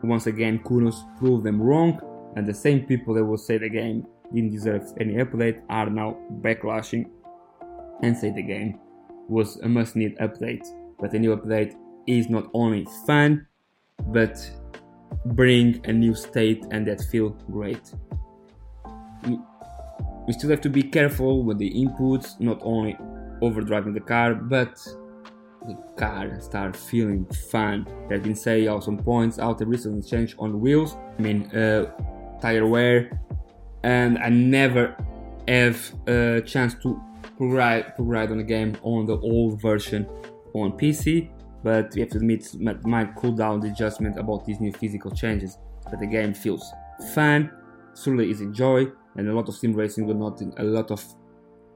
once 0.03 0.27
again 0.27 0.59
kunos 0.65 0.97
proved 1.19 1.45
them 1.45 1.63
wrong. 1.63 2.01
And 2.35 2.47
the 2.47 2.55
same 2.55 2.87
people 2.87 3.15
that 3.15 3.25
will 3.25 3.39
say 3.39 3.59
the 3.59 3.69
game 3.69 4.07
didn't 4.35 4.51
deserve 4.51 4.93
any 5.01 5.15
update 5.15 5.63
are 5.69 5.89
now 5.89 6.17
backlashing 6.41 7.09
and 8.03 8.17
say 8.17 8.31
the 8.31 8.43
game 8.43 8.81
was 9.29 9.57
a 9.59 9.69
must 9.69 9.97
need 9.97 10.17
update 10.19 10.67
but 11.01 11.11
the 11.11 11.19
new 11.19 11.37
update 11.37 11.75
is 12.07 12.29
not 12.29 12.49
only 12.55 12.87
fun 13.07 13.47
but 14.09 14.39
bring 15.27 15.81
a 15.85 15.93
new 15.93 16.15
state 16.15 16.65
and 16.71 16.87
that 16.87 17.01
feel 17.01 17.31
great. 17.51 17.93
We 20.27 20.33
still 20.33 20.51
have 20.51 20.61
to 20.63 20.71
be 20.71 20.83
careful 20.83 21.45
with 21.45 21.59
the 21.59 21.71
inputs, 21.71 22.41
not 22.41 22.59
only 22.63 22.97
overdriving 23.43 23.95
the 23.95 24.01
car, 24.01 24.35
but 24.35 24.77
the 25.67 25.77
car 25.97 26.41
start 26.41 26.77
feeling 26.77 27.25
fun. 27.51 27.87
There's 28.09 28.23
been 28.23 28.35
say 28.35 28.67
also 28.67 28.87
some 28.87 28.99
points 28.99 29.39
out 29.39 29.59
the 29.59 29.67
recent 29.67 30.07
change 30.07 30.35
on 30.39 30.61
wheels, 30.61 30.97
I 31.19 31.23
mean 31.23 31.47
uh, 31.55 31.91
tire 32.41 32.67
wear, 32.67 33.21
and 33.83 34.19
I 34.19 34.29
never 34.29 34.97
have 35.49 35.93
a 36.07 36.41
chance 36.43 36.75
to 36.83 37.01
ride, 37.39 37.97
to 37.97 38.03
ride 38.03 38.31
on 38.31 38.39
the 38.39 38.45
game 38.45 38.77
on 38.83 39.07
the 39.07 39.19
old 39.19 39.61
version 39.61 40.07
on 40.63 40.73
PC 40.73 41.29
but 41.67 41.93
we 41.95 42.01
have 42.01 42.11
to 42.11 42.19
admit 42.19 42.47
it 42.55 42.87
might 42.87 43.17
cool 43.17 43.33
down 43.33 43.59
the 43.59 43.69
adjustment 43.69 44.17
about 44.17 44.45
these 44.45 44.61
new 44.61 44.73
physical 44.73 45.11
changes. 45.11 45.59
But 45.91 45.99
the 45.99 46.07
game 46.07 46.33
feels 46.33 46.65
fun, 47.13 47.51
certainly 47.93 48.31
is 48.31 48.41
a 48.41 48.47
joy, 48.47 48.87
and 49.17 49.29
a 49.29 49.35
lot 49.35 49.49
of 49.49 49.57
sim 49.57 49.73
racing 49.73 50.07
will 50.07 50.15
not 50.15 50.41
a 50.59 50.63
lot 50.63 50.93
of 50.93 51.05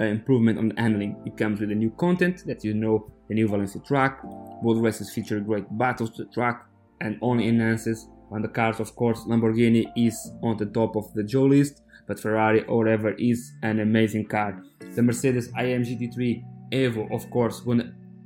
uh, 0.01 0.05
improvement 0.05 0.59
on 0.61 0.69
the 0.69 0.81
handling. 0.81 1.21
It 1.27 1.37
comes 1.37 1.59
with 1.59 1.71
the 1.71 1.75
new 1.75 1.91
content 1.91 2.45
that 2.47 2.63
you 2.63 2.73
know 2.73 3.11
the 3.29 3.35
new 3.35 3.49
Valencia 3.49 3.81
track. 3.81 4.23
Both 4.63 4.79
races 4.79 5.13
feature 5.13 5.41
great 5.41 5.67
battles 5.77 6.11
to 6.19 6.25
track 6.27 6.67
and 7.01 7.19
only 7.21 7.49
enhances 7.49 8.07
on 8.31 8.43
the 8.43 8.49
cars. 8.49 8.79
Of 8.79 8.95
course, 8.95 9.25
Lamborghini 9.25 9.87
is 9.97 10.31
on 10.41 10.57
the 10.57 10.67
top 10.67 10.95
of 10.95 11.13
the 11.15 11.25
Joe 11.25 11.47
list, 11.47 11.83
but 12.07 12.21
Ferrari 12.21 12.63
or 12.67 12.79
whatever 12.79 13.11
is 13.15 13.55
an 13.65 13.81
amazing 13.81 14.27
car. 14.27 14.63
The 14.95 15.03
Mercedes 15.03 15.51
AM 15.59 15.83
GT3 15.83 16.45
Evo, 16.73 17.13
of 17.13 17.29
course, 17.31 17.65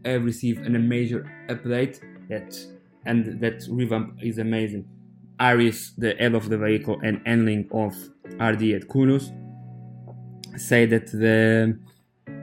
have 0.04 0.24
received 0.24 0.66
a 0.66 0.70
major 0.70 1.30
update 1.48 2.00
that 2.28 2.56
and 3.06 3.40
that 3.40 3.66
revamp 3.70 4.18
is 4.22 4.38
amazing. 4.38 4.86
Aris, 5.40 5.92
the 5.98 6.14
head 6.14 6.34
of 6.34 6.48
the 6.48 6.56
vehicle 6.56 6.98
and 7.02 7.20
handling 7.26 7.68
of 7.72 7.92
RD 8.40 8.62
at 8.72 8.88
Kunos, 8.88 9.32
say 10.56 10.86
that 10.86 11.06
the 11.08 11.78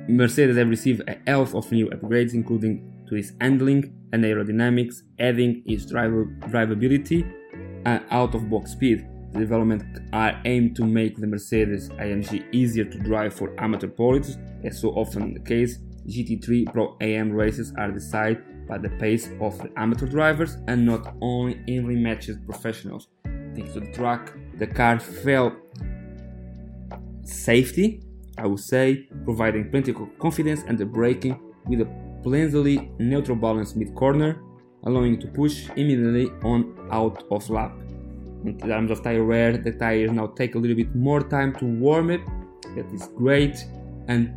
Mercedes 0.08 0.58
have 0.58 0.70
received 0.70 1.02
a 1.08 1.18
health 1.26 1.56
of 1.56 1.72
new 1.72 1.88
upgrades, 1.90 2.34
including 2.34 3.06
to 3.08 3.16
its 3.16 3.32
handling 3.40 3.94
and 4.14 4.24
aerodynamics, 4.24 5.02
adding 5.20 5.64
its 5.66 5.86
driver, 5.86 6.26
drivability 6.42 7.24
uh, 7.24 7.90
and 7.90 8.06
out-of-box 8.12 8.72
speed. 8.72 9.08
The 9.34 9.40
development 9.40 9.84
are 10.12 10.40
aimed 10.44 10.76
to 10.76 10.86
make 10.86 11.18
the 11.18 11.28
Mercedes 11.28 11.90
AMG 11.90 12.54
easier 12.54 12.84
to 12.84 12.98
drive 13.00 13.34
for 13.34 13.54
amateur 13.58 13.88
pilots, 13.88 14.38
as 14.66 14.82
so 14.82 14.90
often 14.90 15.34
the 15.34 15.40
case, 15.40 15.80
GT3 16.08 16.72
Pro 16.72 16.98
AM 17.02 17.32
races 17.32 17.74
are 17.78 17.92
decided 17.92 18.68
by 18.68 18.78
the 18.78 18.90
pace 18.90 19.30
of 19.40 19.58
the 19.60 19.72
amateur 19.76 20.08
drivers 20.08 20.58
and 20.68 20.86
not 20.86 21.16
only 21.22 21.62
evenly 21.68 21.96
matched 21.96 22.32
professionals. 22.46 23.08
Thanks 23.24 23.74
to 23.74 23.82
the 23.82 23.92
track, 23.92 24.34
the 24.58 24.68
car 24.68 25.00
felt 25.00 25.54
safety, 27.24 28.02
I 28.38 28.48
would 28.48 28.60
say, 28.60 29.08
providing 29.26 29.70
plenty 29.70 29.92
of 29.92 29.98
confidence 30.20 30.64
and 30.68 30.78
the 30.78 30.86
braking 30.86 31.40
with 31.68 31.82
a 31.82 31.88
pleasantly 32.24 32.92
neutral 33.00 33.38
balance 33.38 33.76
mid 33.76 33.94
corner, 33.96 34.42
allowing 34.84 35.20
to 35.20 35.28
push 35.28 35.70
immediately 35.76 36.30
on 36.44 36.76
out 36.92 37.24
of 37.30 37.50
lap. 37.50 37.78
In 38.46 38.58
terms 38.58 38.90
of 38.90 39.04
tire 39.04 39.24
wear, 39.24 39.58
the 39.58 39.72
tires 39.72 40.12
now 40.12 40.28
take 40.28 40.56
a 40.56 40.58
little 40.58 40.76
bit 40.76 40.96
more 40.96 41.22
time 41.22 41.54
to 41.56 41.66
warm 41.66 42.10
it. 42.10 42.22
That 42.76 42.92
is 42.94 43.10
great, 43.16 43.66
and 44.08 44.34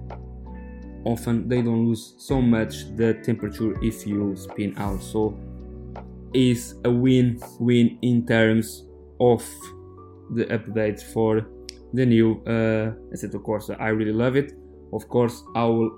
often 1.04 1.48
they 1.48 1.62
don't 1.62 1.86
lose 1.86 2.14
so 2.18 2.40
much 2.40 2.94
the 2.96 3.14
temperature 3.22 3.74
if 3.82 4.06
you 4.06 4.34
spin 4.36 4.74
out 4.78 5.02
so 5.02 5.36
is 6.32 6.74
a 6.84 6.90
win-win 6.90 7.98
in 8.02 8.26
terms 8.26 8.84
of 9.20 9.42
the 10.34 10.44
updates 10.46 11.02
for 11.02 11.46
the 11.92 12.04
new 12.04 12.42
uh, 12.46 12.92
Assetto 13.14 13.40
Corsa. 13.40 13.80
I 13.80 13.88
really 13.88 14.12
love 14.12 14.34
it. 14.36 14.52
Of 14.92 15.08
course, 15.08 15.44
I 15.54 15.64
will 15.64 15.96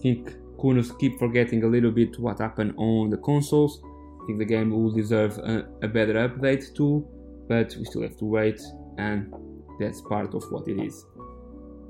think 0.00 0.34
Kunos 0.58 0.98
keep 0.98 1.18
forgetting 1.18 1.62
a 1.62 1.68
little 1.68 1.92
bit 1.92 2.18
what 2.18 2.40
happened 2.40 2.74
on 2.76 3.10
the 3.10 3.16
consoles. 3.18 3.80
I 3.84 4.26
think 4.26 4.38
the 4.38 4.44
game 4.44 4.70
will 4.70 4.90
deserve 4.90 5.38
a, 5.38 5.68
a 5.82 5.88
better 5.88 6.14
update 6.28 6.74
too, 6.74 7.06
but 7.48 7.74
we 7.76 7.84
still 7.84 8.02
have 8.02 8.16
to 8.18 8.24
wait, 8.24 8.60
and 8.98 9.32
that's 9.78 10.00
part 10.00 10.34
of 10.34 10.44
what 10.50 10.66
it 10.68 10.80
is. 10.80 11.06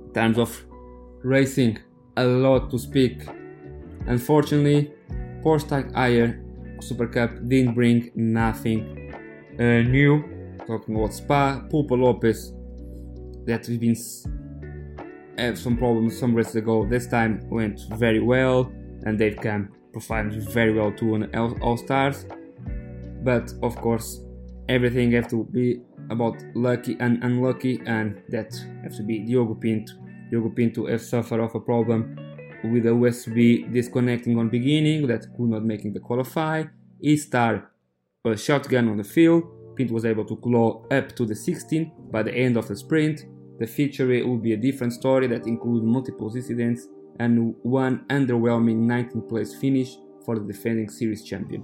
In 0.07 0.13
terms 0.13 0.39
of 0.39 0.65
racing, 1.23 1.79
a 2.17 2.25
lot 2.25 2.71
to 2.71 2.79
speak. 2.79 3.27
Unfortunately, 4.07 4.93
Porsche 5.43 5.93
Hire 5.95 6.43
Super 6.81 7.07
Cup 7.07 7.31
didn't 7.49 7.75
bring 7.75 8.11
nothing 8.15 9.15
uh, 9.59 9.83
new. 9.83 10.25
Talking 10.67 10.97
about 10.97 11.13
Spa, 11.13 11.61
Pulpo 11.71 11.99
Lopez, 11.99 12.53
that 13.47 13.67
we've 13.69 13.81
been 13.81 13.97
had 15.39 15.59
some 15.59 15.77
problems 15.77 16.19
some 16.19 16.35
races 16.35 16.57
ago. 16.57 16.87
This 16.87 17.07
time 17.07 17.49
went 17.51 17.81
very 17.97 18.21
well, 18.21 18.73
and 19.05 19.19
Dave 19.19 19.39
Cam 19.41 19.73
performed 19.93 20.35
very 20.51 20.73
well 20.73 20.93
too 20.93 21.15
on 21.15 21.35
All 21.35 21.77
Stars. 21.77 22.27
But 23.23 23.53
of 23.63 23.77
course, 23.77 24.21
everything 24.69 25.13
has 25.13 25.27
to 25.29 25.45
be 25.45 25.81
about 26.11 26.37
lucky 26.55 26.97
and 27.01 27.23
unlucky, 27.25 27.81
and 27.87 28.23
that 28.29 28.53
has 28.83 28.97
to 28.99 29.03
be 29.03 29.21
Diogo 29.21 29.55
Pinto. 29.55 29.95
Diogo 30.33 30.49
Pinto 30.49 30.87
has 30.87 31.11
suffered 31.11 31.41
of 31.41 31.55
a 31.55 31.61
problem 31.61 32.17
with 32.65 32.85
the 32.85 32.89
USB 32.89 33.71
disconnecting 33.71 34.39
on 34.39 34.49
beginning 34.49 35.07
that 35.07 35.27
could 35.37 35.51
not 35.51 35.63
making 35.63 35.93
the 35.93 36.01
qualify. 36.01 36.65
He 36.99 37.19
started 37.19 37.65
a 38.25 38.35
shotgun 38.35 38.89
on 38.89 38.97
the 38.97 39.05
field. 39.05 39.43
Pinto 39.77 39.93
was 39.93 40.07
able 40.07 40.25
to 40.25 40.37
claw 40.37 40.87
up 40.91 41.15
to 41.17 41.27
the 41.27 41.35
16 41.35 41.93
by 42.11 42.23
the 42.23 42.35
end 42.35 42.57
of 42.57 42.67
the 42.67 42.75
sprint. 42.75 43.27
The 43.59 43.67
feature 43.67 44.07
will 44.07 44.39
be 44.39 44.55
a 44.55 44.57
different 44.57 44.95
story 44.95 45.27
that 45.27 45.47
includes 45.47 45.85
multiple 45.85 46.35
incidents 46.35 46.89
and 47.21 47.55
one 47.63 48.07
underwhelming 48.09 48.87
19th 48.87 49.29
place 49.29 49.55
finish 49.57 49.97
for 50.25 50.39
the 50.39 50.51
defending 50.51 50.89
series 50.89 51.25
champion. 51.25 51.63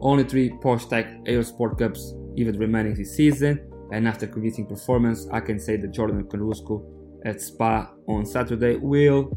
Only 0.00 0.24
three 0.24 0.48
Porsche 0.48 0.88
TAG 0.88 1.24
Heuer 1.24 1.44
Sport 1.44 1.78
Cups 1.78 2.14
even 2.36 2.58
remaining 2.58 2.94
this 2.94 3.14
season, 3.14 3.60
and 3.92 4.08
after 4.08 4.26
convincing 4.26 4.64
performance, 4.64 5.28
I 5.30 5.40
can 5.40 5.58
say 5.58 5.76
that 5.76 5.90
Jordan 5.90 6.24
Caruso 6.24 6.99
at 7.24 7.40
Spa 7.40 7.90
on 8.08 8.24
Saturday 8.24 8.76
will 8.76 9.36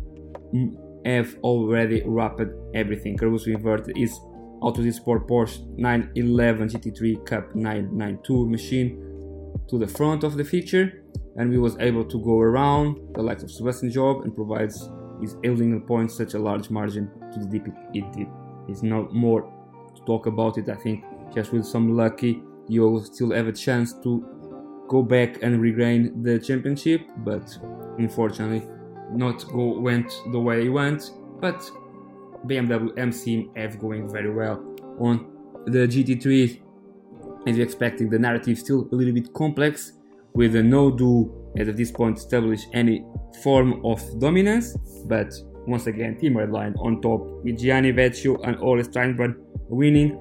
have 1.06 1.36
already 1.44 2.02
wrapped 2.06 2.42
everything. 2.74 3.18
Caruso 3.18 3.52
inverted 3.52 3.98
his 3.98 4.18
Autosport 4.62 5.28
Porsche 5.28 5.66
911 5.78 6.70
GT3 6.70 7.26
Cup 7.26 7.54
992 7.56 8.50
machine 8.50 9.54
to 9.70 9.78
the 9.78 9.88
front 9.88 10.24
of 10.24 10.38
the 10.38 10.44
feature 10.44 11.04
and 11.36 11.50
we 11.50 11.58
was 11.58 11.78
able 11.80 12.06
to 12.06 12.20
go 12.24 12.40
around 12.40 12.98
the 13.16 13.22
likes 13.22 13.44
of 13.44 13.52
Sebastian 13.52 13.92
Job 13.92 14.24
and 14.24 14.36
provides 14.36 14.90
his 15.22 15.36
Illegal 15.44 15.80
points 15.80 16.16
such 16.16 16.34
a 16.34 16.40
large 16.40 16.70
margin 16.70 17.10
to 17.34 17.40
the 17.40 17.46
deep 17.46 17.68
it 17.94 18.12
did. 18.14 18.28
It's 18.70 18.84
not 18.84 19.14
more 19.14 19.42
to 19.96 20.02
talk 20.06 20.28
about 20.28 20.58
it. 20.58 20.70
I 20.70 20.76
think 20.76 21.04
just 21.34 21.52
with 21.52 21.66
some 21.66 21.96
lucky, 21.98 22.42
you'll 22.68 23.04
still 23.04 23.32
have 23.32 23.48
a 23.48 23.52
chance 23.52 23.94
to 24.04 24.33
go 24.88 25.02
back 25.02 25.42
and 25.42 25.62
regain 25.62 26.24
the 26.24 26.40
championship, 26.40 27.02
but 27.18 27.58
unfortunately, 27.98 28.68
not 29.12 29.46
go 29.48 29.80
went 29.80 30.12
the 30.32 30.40
way 30.40 30.66
it 30.66 30.70
went. 30.70 31.12
But 31.40 31.70
BMW 32.48 32.98
MC 32.98 33.50
have 33.56 33.80
going 33.80 34.10
very 34.10 34.34
well 34.34 34.64
on 35.00 35.32
the 35.66 35.88
GT3. 35.88 36.62
As 37.48 37.58
you 37.58 37.64
expecting, 37.64 38.10
the 38.10 38.20
narrative 38.20 38.58
still 38.58 38.88
a 38.92 38.96
little 38.96 39.14
bit 39.14 39.34
complex 39.34 39.94
with 40.34 40.56
a 40.56 40.64
no 40.64 40.90
do 40.92 41.32
at 41.58 41.76
this 41.76 41.92
point 41.92 42.18
establish 42.18 42.62
any 42.74 43.06
form 43.44 43.86
of 43.86 44.02
dominance, 44.20 44.76
but 45.06 45.32
once 45.68 45.88
again 45.88 46.18
Team 46.18 46.34
Redline 46.34 46.74
on 46.80 47.02
top 47.02 47.22
with 47.44 47.58
Gianni 47.58 47.94
Vecchio 47.94 48.40
and 48.48 48.58
Ole 48.58 48.84
Steinbråten 48.84 49.36
winning. 49.70 50.20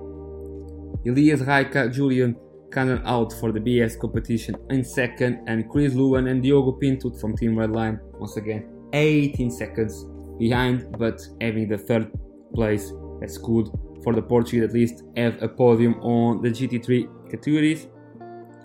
Elias 1.07 1.40
Raika, 1.42 1.92
Julian 1.92 2.37
Cannon 2.73 3.02
out 3.05 3.33
for 3.35 3.52
the 3.52 3.61
BS 3.61 3.99
competition 3.99 4.57
in 4.71 4.85
second, 4.85 5.41
and 5.47 5.69
Chris 5.69 5.95
Lewin 5.95 6.29
and 6.29 6.43
Diogo 6.43 6.73
Pinto 6.73 7.11
from 7.11 7.37
Team 7.37 7.55
Redline 7.55 8.00
once 8.19 8.37
again 8.37 8.69
18 8.93 9.50
seconds 9.50 10.07
behind, 10.38 10.95
but 10.99 11.21
having 11.41 11.69
the 11.69 11.79
third 11.79 12.11
place. 12.55 12.93
That's 13.21 13.38
good 13.38 13.69
for 14.02 14.14
the 14.14 14.23
Portuguese 14.23 14.64
at 14.64 14.73
least 14.73 15.05
have 15.17 15.41
a 15.43 15.49
podium 15.49 15.95
on 16.00 16.43
the 16.43 16.49
GT3 16.49 17.31
categories 17.31 17.87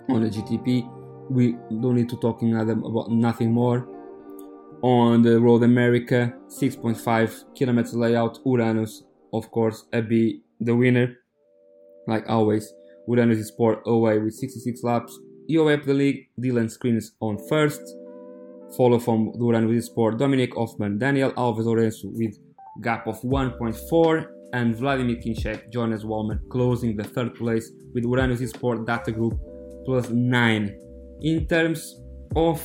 on 0.08 0.22
the 0.22 0.30
GTP 0.30 0.88
we 1.30 1.52
don't 1.80 1.96
need 1.96 2.08
to 2.08 2.16
talking 2.16 2.56
about 2.56 3.10
nothing 3.10 3.52
more. 3.52 3.86
On 4.82 5.22
the 5.22 5.40
Road 5.40 5.62
America 5.62 6.32
6.5 6.46 7.54
kilometers 7.54 7.94
layout, 7.94 8.38
Uranus, 8.46 9.02
of 9.32 9.50
course, 9.50 9.86
be 10.08 10.42
the 10.60 10.74
winner, 10.74 11.16
like 12.06 12.28
always. 12.28 12.72
Is 13.10 13.48
sport 13.48 13.82
away 13.86 14.18
with 14.18 14.34
66 14.34 14.82
laps. 14.82 15.18
EOF 15.50 15.84
the 15.84 15.94
league, 15.94 16.28
Dylan 16.38 16.70
Screens 16.70 17.12
on 17.20 17.38
first. 17.48 17.80
Follow 18.76 18.98
from 18.98 19.32
Uranus 19.40 19.86
Sport, 19.86 20.18
Dominic 20.18 20.54
Hoffman, 20.54 20.98
Daniel 20.98 21.32
Alves 21.32 21.64
Lorenzo 21.64 22.08
with 22.12 22.36
gap 22.82 23.06
of 23.06 23.18
1.4 23.22 24.26
and 24.52 24.76
Vladimir 24.76 25.16
Kinchek, 25.16 25.72
Jonas 25.72 26.04
Wallman 26.04 26.38
closing 26.50 26.96
the 26.96 27.04
third 27.04 27.34
place 27.34 27.72
with 27.94 28.04
Uranus 28.04 28.50
Sport 28.50 28.86
Data 28.86 29.10
Group 29.10 29.40
plus 29.86 30.10
9 30.10 30.78
in 31.22 31.46
terms 31.46 32.02
of 32.36 32.60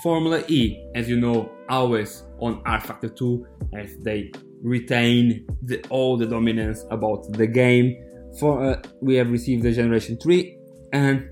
Formula 0.00 0.44
E, 0.46 0.76
as 0.94 1.08
you 1.08 1.18
know, 1.18 1.50
always 1.68 2.22
on 2.38 2.62
R 2.64 2.80
Factor 2.80 3.08
2 3.08 3.46
as 3.74 3.96
they 3.98 4.30
retain 4.62 5.46
the, 5.62 5.84
all 5.90 6.16
the 6.16 6.26
dominance 6.26 6.84
about 6.90 7.32
the 7.32 7.46
game. 7.46 7.96
For 8.38 8.64
uh, 8.64 8.82
we 9.00 9.16
have 9.16 9.30
received 9.30 9.62
the 9.62 9.72
Generation 9.72 10.16
3, 10.16 10.58
and 10.92 11.28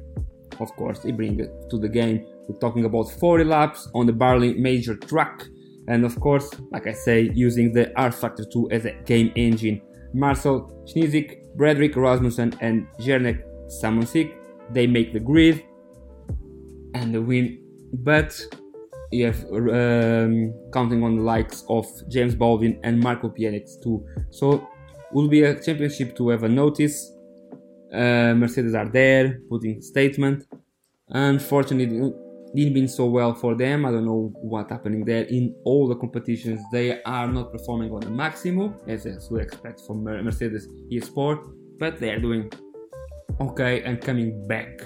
of 0.60 0.74
course 0.76 1.00
they 1.00 1.12
bring 1.12 1.38
it 1.40 1.50
to 1.70 1.78
the 1.78 1.88
game. 1.88 2.26
We're 2.48 2.58
talking 2.58 2.84
about 2.84 3.10
40 3.10 3.44
laps 3.44 3.88
on 3.94 4.06
the 4.06 4.12
barley 4.12 4.54
major 4.54 4.96
track, 4.96 5.44
and 5.88 6.04
of 6.04 6.18
course, 6.20 6.50
like 6.70 6.86
I 6.86 6.92
say, 6.92 7.30
using 7.34 7.72
the 7.72 7.92
R 7.98 8.12
Factor 8.12 8.44
2 8.44 8.70
as 8.70 8.84
a 8.84 8.92
game 9.04 9.32
engine. 9.36 9.82
Marcel 10.14 10.70
Schnizik, 10.86 11.42
Frederik 11.56 11.96
Rasmussen, 11.96 12.54
and 12.60 12.86
Jernej 13.00 13.42
Simončič 13.68 14.32
they 14.70 14.86
make 14.86 15.12
the 15.12 15.20
grid 15.20 15.64
and 16.94 17.14
the 17.14 17.22
win. 17.22 17.62
But 17.92 18.38
you 19.12 19.26
have 19.26 19.44
um, 19.52 20.52
counting 20.72 21.02
on 21.02 21.16
the 21.16 21.22
likes 21.22 21.64
of 21.68 21.86
James 22.08 22.34
Baldwin 22.34 22.80
and 22.82 23.00
Marco 23.00 23.28
Pienix 23.28 23.76
too. 23.82 24.04
So 24.30 24.68
will 25.16 25.28
be 25.28 25.44
a 25.44 25.58
championship 25.58 26.14
to 26.14 26.28
have 26.28 26.42
a 26.42 26.48
notice. 26.48 27.10
Uh, 27.90 28.34
Mercedes 28.34 28.74
are 28.74 28.86
there 28.86 29.40
putting 29.48 29.80
statement. 29.80 30.44
Unfortunately, 31.08 32.12
didn't 32.54 32.74
been 32.74 32.86
so 32.86 33.06
well 33.06 33.32
for 33.32 33.54
them. 33.54 33.86
I 33.86 33.92
don't 33.92 34.04
know 34.04 34.30
what 34.42 34.68
happening 34.68 35.06
there. 35.06 35.22
In 35.22 35.54
all 35.64 35.88
the 35.88 35.96
competitions, 35.96 36.60
they 36.70 37.02
are 37.04 37.26
not 37.28 37.50
performing 37.50 37.92
on 37.92 38.00
the 38.00 38.10
maximum 38.10 38.74
as 38.88 39.06
we 39.30 39.40
expect 39.40 39.80
from 39.86 40.04
Mercedes 40.04 40.68
e-sport, 40.90 41.38
but 41.78 41.98
they 41.98 42.10
are 42.10 42.20
doing 42.20 42.52
okay 43.40 43.82
and 43.84 43.98
coming 44.02 44.46
back. 44.46 44.82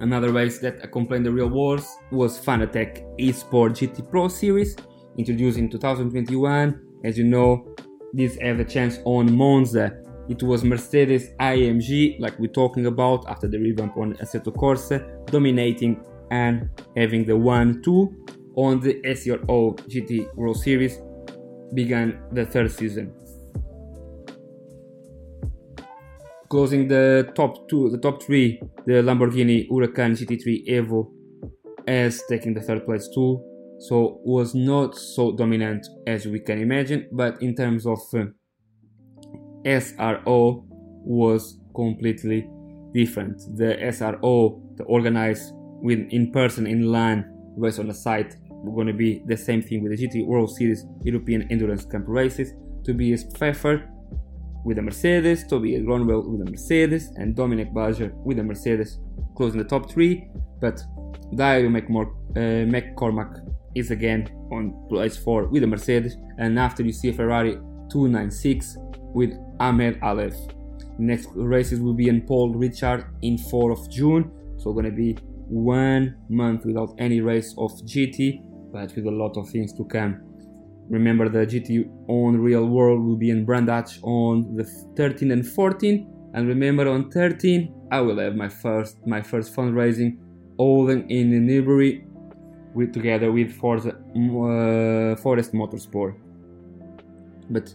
Another 0.00 0.32
race 0.32 0.58
that 0.58 0.82
accompanied 0.82 1.26
the 1.26 1.30
real 1.30 1.48
wars 1.48 1.86
was 2.10 2.40
Fanatec 2.44 3.04
Esport 3.20 3.70
GT 3.78 4.10
Pro 4.10 4.26
Series, 4.26 4.74
introduced 5.16 5.58
in 5.58 5.70
2021. 5.70 6.88
As 7.04 7.16
you 7.18 7.24
know, 7.24 7.66
this 8.12 8.36
had 8.40 8.60
a 8.60 8.64
chance 8.64 8.98
on 9.04 9.32
Monza. 9.32 9.98
It 10.28 10.42
was 10.42 10.64
Mercedes 10.64 11.30
AMG, 11.40 12.20
like 12.20 12.38
we're 12.38 12.52
talking 12.52 12.86
about 12.86 13.28
after 13.28 13.48
the 13.48 13.58
revamp 13.58 13.96
on 13.96 14.14
Assetto 14.14 14.54
Corsa, 14.54 15.26
dominating 15.26 16.04
and 16.30 16.68
having 16.96 17.24
the 17.24 17.36
1 17.36 17.82
2 17.82 18.26
on 18.56 18.80
the 18.80 18.94
SRO 19.02 19.76
GT 19.88 20.34
World 20.34 20.58
Series 20.58 21.00
began 21.74 22.22
the 22.32 22.44
third 22.44 22.70
season. 22.70 23.12
closing 26.52 26.86
the 26.86 27.32
top 27.34 27.66
two, 27.66 27.88
the 27.88 27.96
top 27.96 28.22
three, 28.22 28.60
the 28.84 29.00
Lamborghini 29.08 29.66
Huracan 29.70 30.12
GT3 30.18 30.68
Evo 30.68 31.10
as 31.88 32.22
taking 32.28 32.52
the 32.52 32.60
third 32.60 32.84
place 32.84 33.08
too. 33.14 33.42
So 33.88 34.20
was 34.22 34.54
not 34.54 34.96
so 34.96 35.32
dominant 35.32 35.88
as 36.06 36.26
we 36.26 36.38
can 36.38 36.60
imagine, 36.60 37.08
but 37.10 37.42
in 37.42 37.56
terms 37.56 37.84
of 37.84 37.98
uh, 38.14 38.26
SRO 39.64 40.64
was 40.68 41.58
completely 41.74 42.48
different. 42.94 43.38
The 43.56 43.76
SRO, 43.82 44.76
the 44.76 44.84
organized 44.84 45.50
with 45.82 45.98
in 46.10 46.30
person 46.30 46.68
in 46.68 46.92
line 46.92 47.24
race 47.56 47.80
on 47.80 47.88
the 47.88 47.94
site, 47.94 48.36
we're 48.50 48.72
going 48.72 48.86
to 48.86 48.92
be 48.92 49.24
the 49.26 49.36
same 49.36 49.60
thing 49.60 49.82
with 49.82 49.98
the 49.98 50.06
GT 50.06 50.26
World 50.26 50.54
Series 50.54 50.86
European 51.02 51.50
Endurance 51.50 51.84
Camp 51.84 52.04
races. 52.06 52.52
to 52.84 52.92
Tobias 52.92 53.24
Pfeffer 53.34 53.88
with 54.64 54.78
a 54.78 54.82
Mercedes, 54.82 55.44
Tobias 55.48 55.82
Gronwell 55.82 56.24
with 56.24 56.46
a 56.46 56.50
Mercedes, 56.50 57.10
and 57.16 57.34
Dominic 57.34 57.72
Bajer 57.72 58.12
with 58.24 58.38
a 58.38 58.44
Mercedes 58.44 59.00
closing 59.36 59.58
the 59.58 59.66
top 59.66 59.90
three. 59.90 60.28
But 60.60 60.80
Dario 61.34 61.68
McCormack 61.68 63.51
is 63.74 63.90
again 63.90 64.28
on 64.50 64.86
place 64.88 65.16
four 65.16 65.46
with 65.46 65.62
a 65.62 65.66
Mercedes, 65.66 66.16
and 66.38 66.58
after 66.58 66.82
you 66.82 66.92
see 66.92 67.08
a 67.08 67.12
Ferrari 67.12 67.54
296 67.90 68.76
with 69.14 69.32
Ahmed 69.60 70.00
Alef. 70.00 70.34
Next 70.98 71.28
races 71.34 71.80
will 71.80 71.94
be 71.94 72.08
in 72.08 72.22
Paul 72.22 72.54
Ricard 72.54 73.06
in 73.22 73.36
4th 73.36 73.72
of 73.72 73.90
June, 73.90 74.30
so 74.58 74.72
gonna 74.72 74.90
be 74.90 75.16
one 75.48 76.16
month 76.28 76.64
without 76.64 76.94
any 76.98 77.20
race 77.20 77.54
of 77.58 77.72
GT, 77.84 78.40
but 78.72 78.94
with 78.94 79.06
a 79.06 79.10
lot 79.10 79.36
of 79.36 79.48
things 79.50 79.72
to 79.74 79.84
come. 79.84 80.20
Remember 80.88 81.28
the 81.28 81.46
GT 81.46 81.88
on 82.08 82.38
Real 82.38 82.66
World 82.66 83.02
will 83.02 83.16
be 83.16 83.30
in 83.30 83.44
Brands 83.44 83.70
Hatch 83.70 83.98
on 84.02 84.54
the 84.56 84.64
13th 84.94 85.32
and 85.32 85.44
14th. 85.44 86.06
And 86.34 86.48
remember 86.48 86.88
on 86.88 87.10
13, 87.10 87.88
I 87.90 88.00
will 88.00 88.18
have 88.18 88.34
my 88.34 88.48
first 88.48 88.96
my 89.06 89.20
first 89.20 89.54
fundraising 89.54 90.18
Holden 90.58 91.08
in 91.10 91.46
Newbury 91.46 92.06
with 92.74 92.92
together 92.92 93.30
with 93.32 93.52
Forza, 93.52 93.90
uh, 93.90 95.16
Forest 95.16 95.52
Motorsport. 95.52 96.14
But 97.50 97.74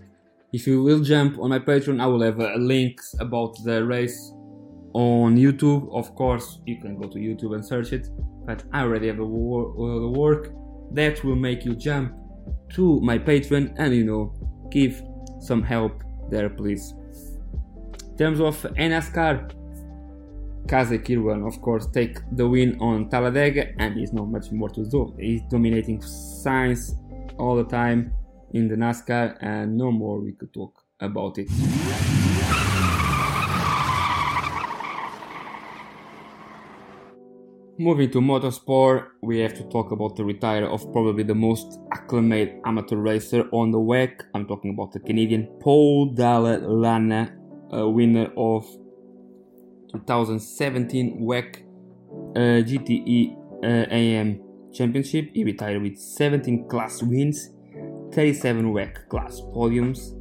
if 0.53 0.65
you 0.65 0.83
will 0.83 1.01
jump 1.01 1.39
on 1.39 1.49
my 1.49 1.59
Patreon, 1.59 2.01
I 2.01 2.07
will 2.07 2.21
have 2.21 2.39
uh, 2.39 2.55
links 2.55 3.15
about 3.19 3.55
the 3.63 3.85
race 3.85 4.33
on 4.93 5.35
YouTube. 5.35 5.93
Of 5.93 6.15
course, 6.15 6.59
you 6.65 6.77
can 6.79 6.99
go 6.99 7.07
to 7.07 7.17
YouTube 7.17 7.53
and 7.53 7.65
search 7.65 7.93
it, 7.93 8.09
but 8.45 8.63
I 8.71 8.81
already 8.81 9.07
have 9.07 9.19
wor- 9.19 9.71
uh, 9.77 10.09
work 10.09 10.53
that 10.91 11.23
will 11.23 11.35
make 11.35 11.65
you 11.65 11.75
jump 11.75 12.13
to 12.69 12.99
my 13.01 13.17
Patreon 13.17 13.73
and 13.77 13.93
you 13.93 14.05
know 14.05 14.33
give 14.71 15.01
some 15.39 15.61
help 15.61 16.03
there, 16.29 16.49
please. 16.49 16.93
In 18.09 18.17
terms 18.17 18.39
of 18.39 18.55
NASCAR, 18.75 19.51
Casey 20.67 20.99
Kirwan, 20.99 21.47
of 21.47 21.61
course, 21.61 21.87
take 21.87 22.19
the 22.33 22.47
win 22.47 22.77
on 22.81 23.09
Talladega, 23.09 23.69
and 23.79 23.95
there's 23.95 24.11
not 24.11 24.27
much 24.27 24.51
more 24.51 24.69
to 24.69 24.83
do. 24.85 25.15
He's 25.17 25.41
dominating 25.49 25.99
Sainz 25.99 26.91
all 27.39 27.55
the 27.55 27.63
time 27.63 28.11
in 28.53 28.67
the 28.67 28.75
NASCAR, 28.75 29.37
and 29.39 29.77
no 29.77 29.91
more 29.91 30.19
we 30.19 30.33
could 30.33 30.53
talk 30.53 30.83
about 30.99 31.37
it. 31.37 31.47
Moving 37.79 38.09
to 38.11 38.19
motorsport, 38.19 39.05
we 39.21 39.39
have 39.39 39.53
to 39.53 39.63
talk 39.69 39.91
about 39.91 40.15
the 40.15 40.25
retire 40.25 40.65
of 40.65 40.81
probably 40.91 41.23
the 41.23 41.35
most 41.35 41.79
acclaimed 41.93 42.59
amateur 42.65 42.97
racer 42.97 43.47
on 43.51 43.71
the 43.71 43.77
WEC. 43.77 44.21
I'm 44.33 44.47
talking 44.47 44.73
about 44.73 44.91
the 44.91 44.99
Canadian 44.99 45.45
Paul 45.61 46.07
Dalla 46.13 46.57
Lana, 46.57 47.37
uh, 47.71 47.83
a 47.83 47.89
winner 47.89 48.31
of 48.35 48.65
2017 49.91 51.19
WEC 51.21 51.63
uh, 52.35 52.63
GTE 52.63 53.35
uh, 53.63 53.87
AM 53.91 54.41
Championship. 54.73 55.31
He 55.33 55.43
retired 55.43 55.81
with 55.81 55.97
17 55.97 56.67
class 56.67 57.01
wins, 57.01 57.49
37 58.13 58.73
WEC 58.73 59.07
class 59.09 59.41
podiums, 59.53 60.13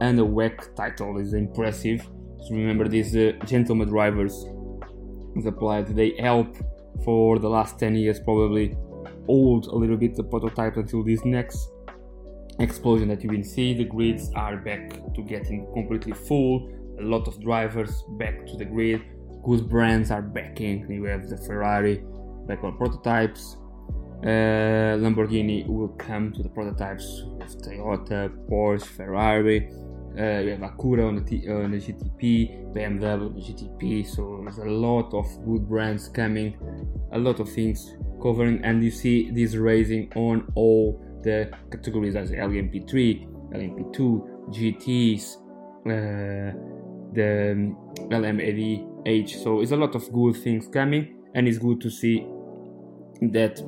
and 0.00 0.18
a 0.18 0.22
WEC 0.22 0.74
title 0.76 1.18
is 1.18 1.34
impressive. 1.34 2.02
So 2.42 2.54
remember, 2.54 2.88
these 2.88 3.16
uh, 3.16 3.32
gentleman 3.46 3.88
drivers 3.88 4.46
applied. 5.46 5.86
They 5.88 6.14
help 6.18 6.56
for 7.04 7.38
the 7.38 7.48
last 7.48 7.78
10 7.78 7.96
years, 7.96 8.20
probably 8.20 8.76
old 9.28 9.66
a 9.66 9.74
little 9.74 9.96
bit 9.96 10.14
the 10.14 10.24
prototype 10.24 10.76
until 10.76 11.02
this 11.02 11.24
next 11.24 11.68
explosion 12.58 13.08
that 13.08 13.22
you 13.22 13.30
will 13.30 13.42
see. 13.42 13.74
The 13.74 13.84
grids 13.84 14.30
are 14.34 14.56
back 14.56 14.90
to 15.14 15.22
getting 15.22 15.66
completely 15.72 16.12
full. 16.12 16.70
A 17.00 17.02
lot 17.02 17.26
of 17.26 17.40
drivers 17.40 18.04
back 18.18 18.46
to 18.46 18.56
the 18.56 18.64
grid. 18.64 19.02
Good 19.44 19.68
brands 19.68 20.10
are 20.10 20.22
backing. 20.22 20.90
You 20.90 21.04
have 21.04 21.28
the 21.28 21.36
Ferrari 21.36 22.04
back 22.46 22.62
on 22.62 22.76
prototypes. 22.76 23.56
Uh, 24.22 24.96
Lamborghini 25.02 25.66
will 25.66 25.88
come 25.88 26.32
to 26.32 26.42
the 26.44 26.48
prototypes 26.48 27.24
with 27.38 27.60
Toyota, 27.60 28.30
Porsche, 28.48 28.84
Ferrari. 28.84 29.68
Uh, 30.12 30.44
we 30.44 30.50
have 30.50 30.60
Acura 30.60 31.08
on 31.08 31.16
the, 31.16 31.22
T- 31.22 31.48
on 31.48 31.72
the 31.72 31.78
GTP, 31.78 32.72
BMW 32.72 33.26
on 33.26 33.34
the 33.34 33.40
GTP. 33.40 34.06
So 34.06 34.40
there's 34.44 34.58
a 34.58 34.64
lot 34.64 35.12
of 35.12 35.26
good 35.44 35.68
brands 35.68 36.08
coming, 36.08 36.56
a 37.12 37.18
lot 37.18 37.40
of 37.40 37.50
things 37.50 37.96
covering, 38.22 38.62
and 38.62 38.84
you 38.84 38.92
see 38.92 39.30
this 39.30 39.56
raising 39.56 40.12
on 40.14 40.52
all 40.54 41.02
the 41.24 41.50
categories 41.70 42.14
as 42.14 42.30
LMP3, 42.30 43.26
LMP2, 43.54 44.50
GTs, 44.50 45.36
uh, 45.86 46.81
the 47.12 47.74
LMADH. 48.10 49.42
So 49.42 49.60
it's 49.60 49.72
a 49.72 49.76
lot 49.76 49.94
of 49.94 50.10
good 50.12 50.36
things 50.36 50.68
coming, 50.68 51.16
and 51.34 51.48
it's 51.48 51.58
good 51.58 51.80
to 51.80 51.90
see 51.90 52.26
that 53.30 53.62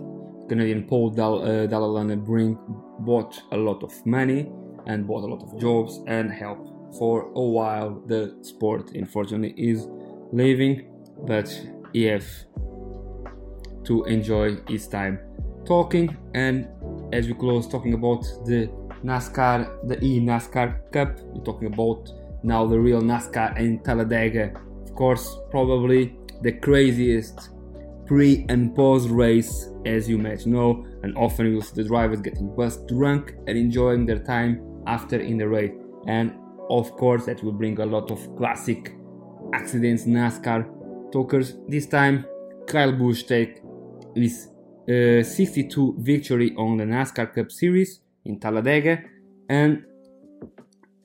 Canadian 0.48 0.84
Paul 0.84 1.10
Dal- 1.10 1.42
uh, 1.42 1.66
Dalla 1.66 1.86
Lana 1.86 2.16
bring 2.16 2.58
bought 3.00 3.42
a 3.52 3.56
lot 3.56 3.82
of 3.82 3.92
money 4.06 4.50
and 4.86 5.06
bought 5.06 5.24
a 5.24 5.26
lot 5.26 5.42
of 5.42 5.58
jobs 5.60 6.02
and 6.06 6.30
help 6.30 6.94
for 6.98 7.32
a 7.34 7.40
while 7.40 8.02
the 8.06 8.36
sport 8.42 8.90
unfortunately 8.94 9.54
is 9.56 9.88
leaving 10.32 10.90
but 11.26 11.48
have 11.94 12.26
to 13.84 14.04
enjoy 14.04 14.56
his 14.68 14.86
time 14.86 15.18
talking 15.64 16.16
and 16.34 16.68
as 17.12 17.26
we 17.26 17.34
close 17.34 17.66
talking 17.66 17.94
about 17.94 18.22
the 18.44 18.68
NASCAR 19.02 19.88
the 19.88 20.02
e 20.04 20.20
NASCAR 20.20 20.90
Cup 20.92 21.18
we're 21.20 21.44
talking 21.44 21.72
about 21.72 22.10
now 22.44 22.66
the 22.66 22.78
real 22.78 23.00
NASCAR 23.00 23.58
in 23.58 23.80
Talladega. 23.80 24.52
Of 24.84 24.94
course 24.94 25.38
probably 25.50 26.16
the 26.42 26.52
craziest 26.52 27.50
pre 28.06 28.44
and 28.48 28.74
post 28.76 29.08
race 29.08 29.70
as 29.86 30.08
you 30.08 30.18
might 30.18 30.46
know 30.46 30.84
and 31.02 31.16
often 31.16 31.46
you'll 31.46 31.62
see 31.62 31.82
the 31.82 31.88
drivers 31.88 32.20
getting 32.20 32.54
bust 32.54 32.86
drunk 32.86 33.34
and 33.46 33.56
enjoying 33.56 34.04
their 34.06 34.18
time 34.18 34.62
after 34.86 35.18
in 35.18 35.38
the 35.38 35.48
race. 35.48 35.72
And 36.06 36.34
of 36.70 36.92
course 36.92 37.24
that 37.26 37.42
will 37.42 37.52
bring 37.52 37.80
a 37.80 37.86
lot 37.86 38.10
of 38.10 38.36
classic 38.36 38.94
accidents 39.54 40.04
NASCAR 40.04 41.10
talkers. 41.12 41.54
This 41.68 41.86
time 41.86 42.26
Kyle 42.66 42.92
Busch 42.92 43.24
take 43.24 43.62
his 44.14 44.48
uh, 44.88 45.22
62 45.22 45.96
victory 45.98 46.54
on 46.56 46.76
the 46.76 46.84
NASCAR 46.84 47.34
Cup 47.34 47.50
Series 47.50 48.00
in 48.24 48.38
Talladega. 48.38 49.02
And 49.48 49.84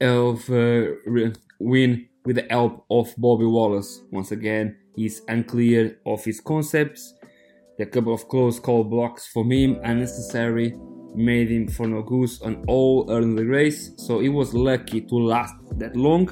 of 0.01 0.49
uh, 0.49 0.85
win 1.59 2.07
with 2.25 2.35
the 2.37 2.45
help 2.49 2.85
of 2.89 3.13
Bubba 3.15 3.49
Wallace 3.49 4.01
once 4.11 4.31
again 4.31 4.75
he's 4.95 5.21
unclear 5.27 5.97
of 6.05 6.23
his 6.23 6.39
concepts 6.41 7.13
the 7.77 7.85
couple 7.85 8.13
of 8.13 8.27
close 8.27 8.59
call 8.59 8.83
blocks 8.83 9.27
for 9.27 9.43
him 9.45 9.79
unnecessary 9.83 10.73
made 11.15 11.49
him 11.49 11.67
for 11.67 11.87
no 11.87 12.01
goose 12.01 12.41
on 12.41 12.63
all 12.67 13.05
early 13.09 13.35
the 13.35 13.45
race, 13.45 13.91
so 13.97 14.19
he 14.19 14.29
was 14.29 14.53
lucky 14.53 15.01
to 15.01 15.15
last 15.15 15.55
that 15.77 15.95
long. 15.95 16.27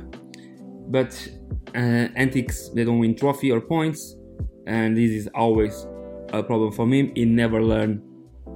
But 0.90 1.28
uh, 1.76 2.08
antics 2.16 2.70
they 2.70 2.84
don't 2.84 3.00
win 3.00 3.16
trophy 3.16 3.52
or 3.52 3.62
points, 3.62 4.16
and 4.66 4.96
this 4.96 5.12
is 5.12 5.30
always 5.36 5.86
a 6.34 6.44
problem 6.44 6.72
for 6.72 6.88
him. 6.88 7.12
He 7.16 7.26
never 7.26 7.62
learned 7.62 8.02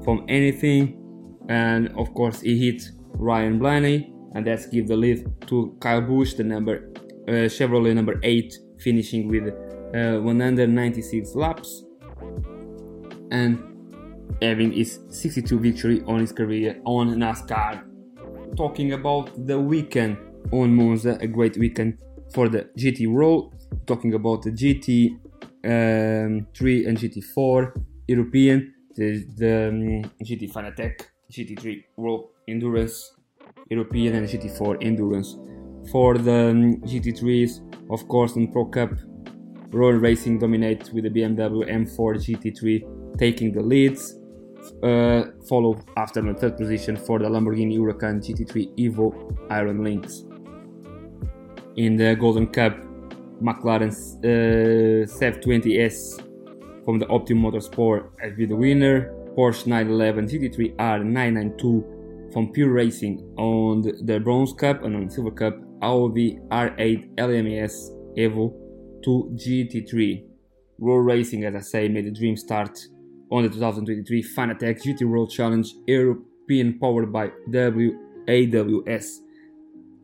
from 0.04 0.26
anything, 0.28 1.38
and 1.50 1.90
of 1.98 2.14
course 2.14 2.42
he 2.42 2.72
hit 2.72 2.84
Ryan 3.14 3.60
Blaney, 3.60 4.11
and 4.34 4.46
that's 4.46 4.66
give 4.68 4.88
the 4.88 4.96
lead 4.96 5.26
to 5.48 5.76
Kyle 5.80 6.02
Busch, 6.02 6.34
the 6.34 6.44
number 6.44 6.90
uh, 7.28 7.48
Chevrolet 7.48 7.94
number 7.94 8.20
eight, 8.24 8.58
finishing 8.80 9.28
with 9.28 9.48
uh, 9.94 10.20
196 10.22 11.36
laps, 11.36 11.84
and 13.32 13.60
having 14.42 14.72
his 14.72 15.00
62 15.10 15.60
victory 15.60 16.02
on 16.08 16.20
his 16.20 16.32
career 16.32 16.80
on 16.86 17.10
NASCAR. 17.16 17.84
Talking 18.56 18.94
about 18.94 19.48
the 19.48 19.60
weekend 19.60 20.18
on 20.52 20.76
Monza, 20.76 21.18
a 21.22 21.28
great 21.28 21.58
weekend 21.58 22.00
for 22.34 22.50
the 22.50 22.70
GT 22.78 23.08
World. 23.08 23.56
Talking 23.86 24.14
about 24.14 24.42
the 24.42 24.52
GT 24.52 25.18
um, 25.64 26.48
3 26.56 26.86
and 26.86 26.98
GT4 26.98 27.74
European, 28.08 28.74
the, 28.96 29.26
the 29.38 29.68
um, 29.70 30.12
GT 30.24 30.52
Fanatec, 30.52 31.06
GT3 31.32 31.84
World 31.96 32.30
Endurance 32.48 33.14
European 33.72 34.16
and 34.16 34.28
GT4 34.28 34.78
Endurance. 34.82 35.38
For 35.92 36.18
the 36.18 36.50
um, 36.50 36.78
GT3s, 36.82 37.52
of 37.90 38.08
course, 38.08 38.36
in 38.36 38.52
Pro 38.52 38.66
Cup, 38.66 38.92
ROWE 39.72 39.92
Racing 39.92 40.38
dominates 40.40 40.92
with 40.92 41.06
the 41.06 41.10
BMW 41.10 41.68
M4 41.70 42.16
GT3 42.18 43.18
taking 43.18 43.52
the 43.52 43.62
leads 43.62 44.16
uh, 44.84 45.24
followed 45.48 45.84
after 45.98 46.22
the 46.22 46.34
third 46.34 46.58
position 46.58 46.96
for 46.96 47.20
the 47.20 47.26
Lamborghini 47.26 47.78
Huracan 47.78 48.20
GT3 48.22 48.78
Evo 48.78 49.36
Iron 49.50 49.84
Lynx. 49.84 50.24
In 51.78 51.96
the 51.96 52.16
Golden 52.16 52.48
Cup, 52.48 52.78
McLaren's 53.42 54.18
uh, 54.18 55.08
CEV20S 55.18 56.86
from 56.86 57.00
the 57.00 57.08
Optimum 57.08 57.52
Motorsport 57.52 58.10
has 58.20 58.34
been 58.34 58.50
the 58.50 58.56
winner. 58.56 59.14
Porsche 59.36 59.66
911 59.66 60.28
GT3 60.28 60.76
R992 60.76 62.01
from 62.32 62.52
Pure 62.52 62.72
Racing 62.72 63.20
on 63.38 63.82
the, 63.82 64.20
Bronze 64.20 64.54
Cup 64.54 64.84
and 64.84 64.96
on 64.96 65.10
Silver 65.10 65.32
Cup 65.32 65.58
Audi 65.82 66.40
R8 66.50 67.16
LMS 67.16 67.90
Evo 68.18 68.54
2 69.04 69.36
GT3. 69.36 70.26
World 70.80 71.06
Racing, 71.06 71.46
as 71.46 71.56
I 71.56 71.60
say, 71.60 71.88
made 71.88 72.06
the 72.06 72.12
dream 72.12 72.36
start 72.36 72.78
on 73.32 73.44
the 73.44 73.50
2023 73.50 74.24
Fanatec 74.24 74.82
GT 74.82 75.08
World 75.08 75.32
Challenge 75.32 75.68
European 75.88 76.80
powered 76.80 77.14
by 77.14 77.32
WAWS 77.48 79.22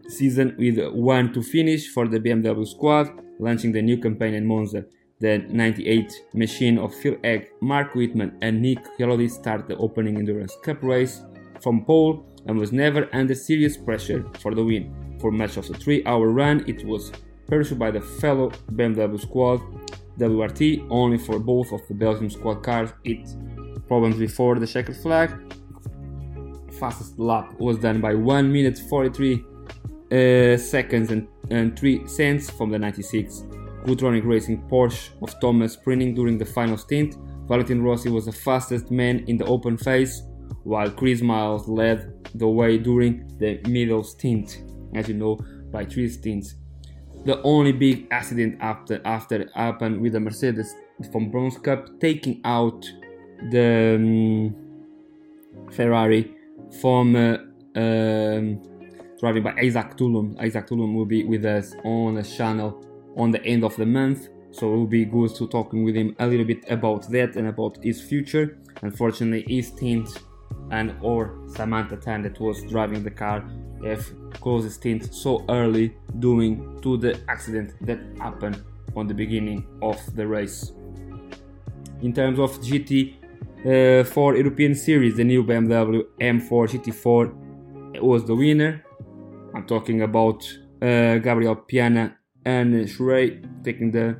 season 0.07 0.55
with 0.57 0.77
one 0.93 1.33
to 1.33 1.41
finish 1.41 1.89
for 1.89 2.07
the 2.07 2.19
BMW 2.19 2.67
squad, 2.67 3.09
launching 3.39 3.71
the 3.71 3.81
new 3.81 3.97
campaign 3.97 4.33
in 4.33 4.45
Monza. 4.45 4.85
The 5.19 5.39
98 5.49 6.13
machine 6.35 6.77
of 6.77 6.93
Phil 6.93 7.15
Eng, 7.23 7.47
Marco 7.59 7.97
Wittmann, 7.97 8.37
and 8.43 8.61
Nick 8.61 8.77
Collodi 8.99 9.27
start 9.31 9.67
the 9.67 9.75
opening 9.77 10.17
Endurance 10.17 10.55
Cup 10.63 10.83
race 10.83 11.23
from 11.61 11.85
pole 11.85 12.25
and 12.45 12.57
was 12.57 12.71
never 12.71 13.09
under 13.13 13.35
serious 13.35 13.77
pressure 13.77 14.25
for 14.39 14.53
the 14.55 14.63
win. 14.63 14.93
For 15.19 15.31
much 15.31 15.57
of 15.57 15.67
the 15.67 15.73
three 15.73 16.05
hour 16.05 16.29
run, 16.29 16.63
it 16.67 16.85
was 16.85 17.11
pursued 17.47 17.79
by 17.79 17.91
the 17.91 18.01
fellow 18.01 18.49
BMW 18.71 19.19
squad 19.19 19.61
WRT 20.19 20.87
only 20.89 21.17
for 21.17 21.39
both 21.39 21.71
of 21.71 21.81
the 21.87 21.93
Belgium 21.93 22.29
squad 22.29 22.63
cars. 22.63 22.91
It 23.03 23.27
problems 23.87 24.17
before 24.17 24.59
the 24.59 24.67
checkered 24.67 24.97
flag. 24.97 25.31
Fastest 26.79 27.17
lap 27.17 27.59
was 27.59 27.77
done 27.77 28.01
by 28.01 28.13
1 28.13 28.51
minute 28.51 28.77
43 28.89 29.43
uh, 30.11 30.57
seconds 30.57 31.11
and, 31.11 31.27
and 31.49 31.77
3 31.77 32.07
cents 32.07 32.49
from 32.49 32.69
the 32.69 32.79
96 32.79 33.43
Rutronik 33.85 34.25
Racing 34.25 34.61
Porsche 34.69 35.09
of 35.21 35.39
Thomas 35.39 35.77
Preining 35.77 36.13
during 36.15 36.37
the 36.37 36.45
final 36.45 36.77
stint. 36.77 37.15
Valentin 37.47 37.81
Rossi 37.81 38.09
was 38.09 38.25
the 38.25 38.31
fastest 38.31 38.91
man 38.91 39.23
in 39.27 39.37
the 39.37 39.45
open 39.45 39.77
phase, 39.77 40.23
while 40.67 40.91
Chris 40.91 41.21
Miles 41.21 41.65
led 41.69 42.29
the 42.35 42.47
way 42.47 42.77
during 42.77 43.25
the 43.37 43.57
middle 43.69 44.03
stint, 44.03 44.63
as 44.93 45.07
you 45.07 45.13
know, 45.13 45.39
by 45.71 45.85
three 45.85 46.09
stints. 46.09 46.55
The 47.23 47.41
only 47.43 47.71
big 47.71 48.07
accident 48.11 48.57
after 48.59 49.01
after 49.05 49.49
happened 49.55 50.01
with 50.01 50.11
the 50.11 50.19
Mercedes 50.19 50.75
from 51.09 51.31
Bronze 51.31 51.57
Cup 51.57 51.87
taking 52.01 52.41
out 52.43 52.85
the 53.49 53.95
um, 53.95 54.55
Ferrari 55.71 56.35
from 56.81 57.15
uh, 57.15 57.37
um, 57.79 58.61
driving 59.21 59.43
by 59.43 59.53
Isaac 59.61 59.95
Tulum. 59.95 60.37
Isaac 60.37 60.67
Tulum 60.67 60.93
will 60.95 61.05
be 61.05 61.23
with 61.23 61.45
us 61.45 61.75
on 61.85 62.15
the 62.15 62.23
channel 62.23 62.83
on 63.15 63.31
the 63.31 63.41
end 63.45 63.63
of 63.63 63.73
the 63.77 63.85
month, 63.85 64.27
so 64.51 64.67
it 64.67 64.75
will 64.75 64.85
be 64.85 65.05
good 65.05 65.33
to 65.35 65.47
talking 65.47 65.85
with 65.85 65.95
him 65.95 66.13
a 66.19 66.27
little 66.27 66.45
bit 66.45 66.65
about 66.69 67.09
that 67.09 67.37
and 67.37 67.47
about 67.47 67.81
his 67.81 68.01
future. 68.01 68.57
Unfortunately, 68.81 69.45
his 69.47 69.69
stint 69.69 70.09
and 70.71 70.95
or 71.01 71.37
Samantha 71.47 71.97
Tan 71.97 72.21
that 72.23 72.39
was 72.39 72.61
driving 72.63 73.03
the 73.03 73.11
car 73.11 73.43
closed 74.41 74.65
the 74.67 74.71
stint 74.71 75.13
so 75.13 75.45
early 75.49 75.95
due 76.19 76.79
to 76.81 76.97
the 76.97 77.19
accident 77.27 77.73
that 77.81 77.99
happened 78.19 78.63
on 78.95 79.07
the 79.07 79.13
beginning 79.13 79.65
of 79.81 79.97
the 80.15 80.25
race. 80.25 80.71
In 82.01 82.13
terms 82.13 82.39
of 82.39 82.51
GT 82.61 83.15
uh, 83.65 84.03
for 84.03 84.35
European 84.35 84.75
Series, 84.75 85.15
the 85.15 85.23
new 85.23 85.43
BMW 85.43 86.03
M4 86.19 86.67
GT4 86.71 88.01
was 88.01 88.25
the 88.25 88.35
winner. 88.35 88.83
I'm 89.55 89.65
talking 89.65 90.01
about 90.01 90.47
uh, 90.81 91.17
Gabriel 91.17 91.55
Piana 91.55 92.17
and 92.45 92.73
Shrey 92.87 93.43
taking 93.63 93.91
the 93.91 94.17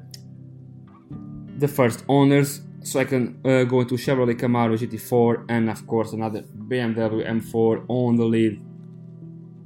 the 1.58 1.68
first 1.68 2.04
honors. 2.08 2.62
Second, 2.88 3.46
uh, 3.46 3.66
going 3.66 3.86
to 3.86 3.96
Chevrolet 3.96 4.36
Camaro 4.36 4.78
GT4 4.78 5.44
and 5.50 5.70
of 5.70 5.86
course 5.86 6.14
another 6.14 6.44
BMW 6.70 7.28
M4 7.28 7.84
on 7.90 8.16
the 8.16 8.24
lead. 8.24 8.62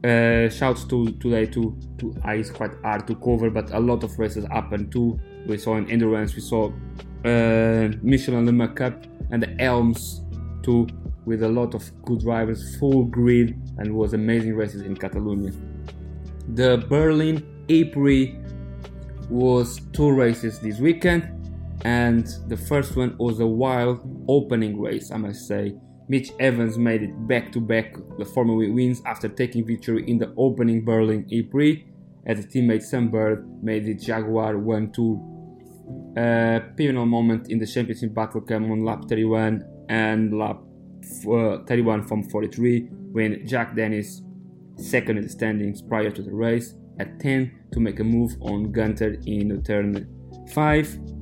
Uh, 0.04 0.50
shouts 0.50 0.86
to 0.86 1.12
today 1.20 1.46
to 1.46 1.78
to 2.00 2.16
uh, 2.26 2.32
it's 2.32 2.50
quite 2.50 2.72
hard 2.82 3.06
to 3.06 3.14
cover, 3.18 3.52
but 3.52 3.70
a 3.74 3.80
lot 3.80 4.04
of 4.04 4.18
races 4.18 4.44
happened 4.46 4.92
too. 4.92 5.20
We 5.46 5.60
saw 5.60 5.78
in 5.78 5.88
endurance, 5.92 6.34
we 6.34 6.42
saw 6.42 6.72
uh, 7.24 7.90
Michelin 8.02 8.48
Le 8.48 8.52
Mans 8.52 8.74
Cup 8.74 9.06
and 9.30 9.44
the 9.44 9.56
Elms 9.62 10.22
too, 10.64 10.88
with 11.26 11.44
a 11.44 11.48
lot 11.48 11.76
of 11.76 11.84
good 12.04 12.22
drivers, 12.22 12.76
full 12.78 13.04
grid, 13.04 13.50
and 13.78 13.94
was 13.94 14.14
amazing 14.16 14.56
races 14.56 14.82
in 14.82 14.98
Catalonia. 14.98 15.52
The 16.56 16.84
Berlin 16.90 17.46
April 17.70 18.30
was 19.30 19.80
two 19.94 20.10
races 20.10 20.58
this 20.58 20.80
weekend, 20.80 21.41
and 21.86 22.28
the 22.48 22.58
first 22.58 22.96
one 22.96 23.16
was 23.18 23.40
a 23.40 23.46
wild 23.46 24.00
opening 24.28 24.80
race, 24.80 25.12
I 25.12 25.18
must 25.18 25.48
say. 25.48 25.76
Mitch 26.08 26.32
Evans 26.40 26.78
made 26.78 27.04
it 27.04 27.28
back 27.28 27.52
to 27.54 27.62
back 27.62 27.96
the 28.18 28.26
Formula 28.26 28.72
wins 28.72 29.02
after 29.06 29.30
taking 29.30 29.66
victory 29.66 30.04
in 30.10 30.18
the 30.18 30.34
opening 30.38 30.84
Berlin 30.84 31.26
E 31.30 31.42
Prix, 31.42 31.86
as 32.26 32.38
his 32.38 32.48
teammate 32.48 32.84
Sam 32.84 33.10
Bird 33.10 33.48
made 33.64 33.86
the 33.86 33.94
Jaguar 33.94 34.58
1 34.58 34.92
2. 34.92 36.14
A 36.18 36.62
pivotal 36.76 37.06
moment 37.06 37.50
in 37.50 37.60
the 37.60 37.66
championship 37.66 38.14
battle 38.14 38.42
came 38.42 38.70
on 38.72 38.84
lap 38.84 39.06
31 39.08 39.64
and 39.90 40.38
lap 40.38 40.60
uh, 41.28 41.60
31 41.68 42.08
from 42.08 42.24
43 42.30 42.82
when 43.12 43.46
Jake 43.46 43.76
Dennis, 43.76 44.22
second 44.78 45.18
in 45.18 45.24
the 45.24 45.30
standings 45.30 45.82
prior 45.82 46.12
to 46.12 46.22
the 46.22 46.34
race, 46.34 46.76
at 47.00 47.20
10 47.20 47.52
to 47.74 47.80
make 47.80 48.00
a 48.00 48.04
move 48.04 48.36
on 48.42 48.72
Gunter 48.72 49.18
in 49.26 49.62
turn 49.64 50.08
5. 50.54 51.21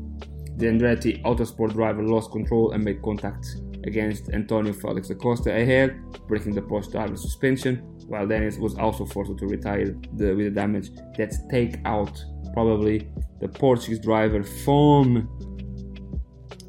The 0.59 0.65
Andretti 0.65 1.23
Autosport 1.23 1.71
driver 1.71 2.03
lost 2.03 2.31
control 2.31 2.73
and 2.73 2.83
made 2.83 3.01
contact 3.01 3.55
against 3.85 4.29
Antonio 4.33 4.73
Felix 4.73 5.09
Acosta 5.09 5.55
ahead, 5.55 5.97
breaking 6.27 6.53
the 6.53 6.61
Porsche 6.61 6.91
driver 6.91 7.15
suspension, 7.15 7.77
while 8.07 8.27
Dennis 8.27 8.57
was 8.57 8.75
also 8.75 9.05
forced 9.05 9.37
to 9.37 9.47
retire 9.47 9.95
the, 10.17 10.33
with 10.33 10.47
the 10.47 10.51
damage 10.51 10.89
that 11.17 11.33
take 11.49 11.77
out 11.85 12.21
probably 12.51 13.07
the 13.39 13.47
Portuguese 13.47 13.99
driver 13.99 14.43
from 14.43 15.29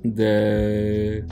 the 0.05 1.29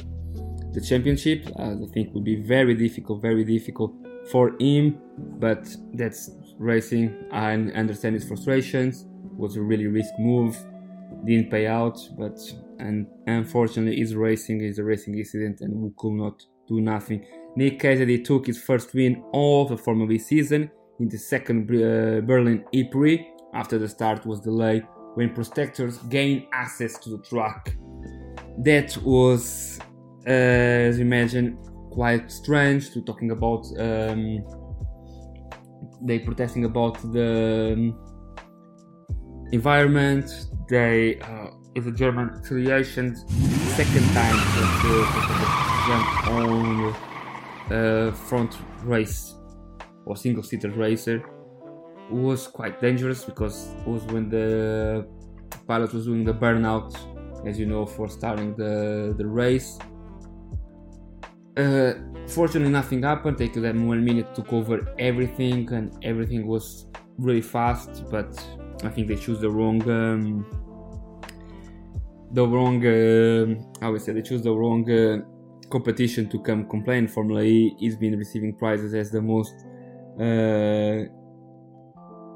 the 0.72 0.80
championship. 0.80 1.46
I 1.56 1.76
think 1.94 2.12
would 2.12 2.24
be 2.24 2.42
very 2.42 2.74
difficult, 2.74 3.22
very 3.22 3.44
difficult 3.44 3.92
for 4.32 4.56
him, 4.58 4.98
but 5.38 5.64
that's 5.94 6.28
racing. 6.58 7.14
I 7.30 7.52
understand 7.52 8.16
his 8.16 8.26
frustrations. 8.26 9.02
It 9.02 9.36
was 9.38 9.54
a 9.54 9.62
really 9.62 9.86
risk 9.86 10.12
move, 10.18 10.56
didn't 11.24 11.50
pay 11.50 11.66
out, 11.66 11.98
but 12.18 12.38
and 12.78 13.06
unfortunately, 13.26 13.98
his 13.98 14.14
racing 14.14 14.60
is 14.62 14.78
a 14.78 14.84
racing 14.84 15.18
incident, 15.18 15.60
and 15.60 15.74
we 15.74 15.90
could 15.96 16.12
not 16.12 16.42
do 16.68 16.80
nothing. 16.80 17.24
Nick 17.56 17.80
Cassidy 17.80 18.22
took 18.22 18.46
his 18.46 18.60
first 18.62 18.94
win 18.94 19.22
of 19.32 19.70
the 19.70 19.76
Formula 19.76 20.12
E 20.12 20.18
season 20.18 20.70
in 21.00 21.08
the 21.08 21.18
second 21.18 21.68
uh, 21.70 22.20
Berlin 22.20 22.64
E 22.72 22.84
after 23.54 23.78
the 23.78 23.88
start 23.88 24.26
was 24.26 24.40
delayed 24.40 24.84
when 25.14 25.34
protectors 25.34 25.98
gained 26.08 26.46
access 26.52 26.98
to 26.98 27.10
the 27.10 27.18
track. 27.24 27.74
That 28.58 28.96
was, 29.02 29.78
uh, 30.26 30.30
as 30.30 30.98
you 30.98 31.04
imagine, 31.04 31.58
quite 31.90 32.30
strange 32.30 32.92
to 32.92 33.02
talking 33.02 33.30
about 33.30 33.66
um, 33.78 34.44
they 36.02 36.18
protesting 36.18 36.64
about 36.64 37.00
the 37.12 37.72
um, 37.76 38.07
environment. 39.52 40.46
They 40.68 41.18
uh, 41.20 41.48
is 41.74 41.86
a 41.86 41.92
German 41.92 42.30
affiliation 42.30 43.16
second 43.76 44.06
time 44.12 44.36
that 45.88 46.24
on 46.26 46.94
uh, 47.70 48.12
front 48.12 48.56
race 48.82 49.34
or 50.04 50.16
single 50.16 50.42
seater 50.42 50.70
racer 50.70 51.16
it 51.16 52.14
was 52.14 52.46
quite 52.46 52.80
dangerous 52.80 53.24
because 53.24 53.68
it 53.80 53.86
was 53.86 54.02
when 54.04 54.28
the 54.28 55.06
pilot 55.66 55.92
was 55.92 56.06
doing 56.06 56.24
the 56.24 56.32
burnout 56.32 56.96
as 57.46 57.58
you 57.58 57.66
know 57.66 57.86
for 57.86 58.08
starting 58.08 58.54
the 58.56 59.14
the 59.18 59.26
race 59.26 59.78
uh, 61.58 61.94
fortunately, 62.28 62.70
nothing 62.70 63.02
happened. 63.02 63.36
They 63.36 63.48
took 63.48 63.64
them 63.64 63.88
one 63.88 64.04
minute 64.04 64.32
to 64.36 64.42
cover 64.42 64.94
everything, 64.96 65.68
and 65.72 65.92
everything 66.04 66.46
was 66.46 66.86
really 67.18 67.40
fast. 67.40 68.04
But 68.12 68.30
I 68.84 68.88
think 68.90 69.08
they 69.08 69.16
chose 69.16 69.40
the 69.40 69.50
wrong, 69.50 69.82
um, 69.90 70.46
the 72.32 72.46
wrong. 72.46 72.84
Uh, 72.86 73.84
I 73.84 73.88
would 73.88 74.00
say 74.00 74.12
they 74.12 74.22
chose 74.22 74.42
the 74.42 74.52
wrong 74.52 74.88
uh, 74.90 75.18
competition 75.68 76.28
to 76.30 76.38
come 76.40 76.68
complain. 76.68 77.08
Formula 77.08 77.42
E 77.42 77.76
has 77.82 77.96
been 77.96 78.16
receiving 78.16 78.54
prizes 78.54 78.94
as 78.94 79.10
the 79.10 79.20
most 79.20 79.54
uh, 80.20 81.04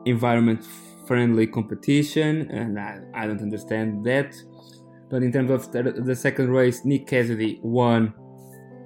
environment-friendly 0.04 1.46
competition, 1.46 2.50
and 2.50 2.78
I, 2.78 3.00
I 3.14 3.26
don't 3.26 3.40
understand 3.40 4.04
that. 4.04 4.34
But 5.08 5.22
in 5.22 5.30
terms 5.30 5.50
of 5.50 5.70
the, 5.70 5.82
the 5.82 6.16
second 6.16 6.50
race, 6.50 6.84
Nick 6.84 7.06
Cassidy 7.06 7.60
won 7.62 8.14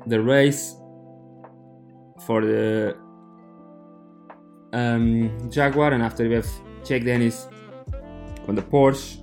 the 0.06 0.20
race 0.20 0.74
for 2.26 2.42
the 2.42 2.96
um, 4.72 5.50
Jaguar, 5.50 5.92
and 5.94 6.02
after 6.02 6.28
we 6.28 6.34
have 6.34 6.48
Jake 6.86 7.04
Dennis 7.04 7.48
on 8.48 8.54
the 8.54 8.62
Porsche 8.62 9.22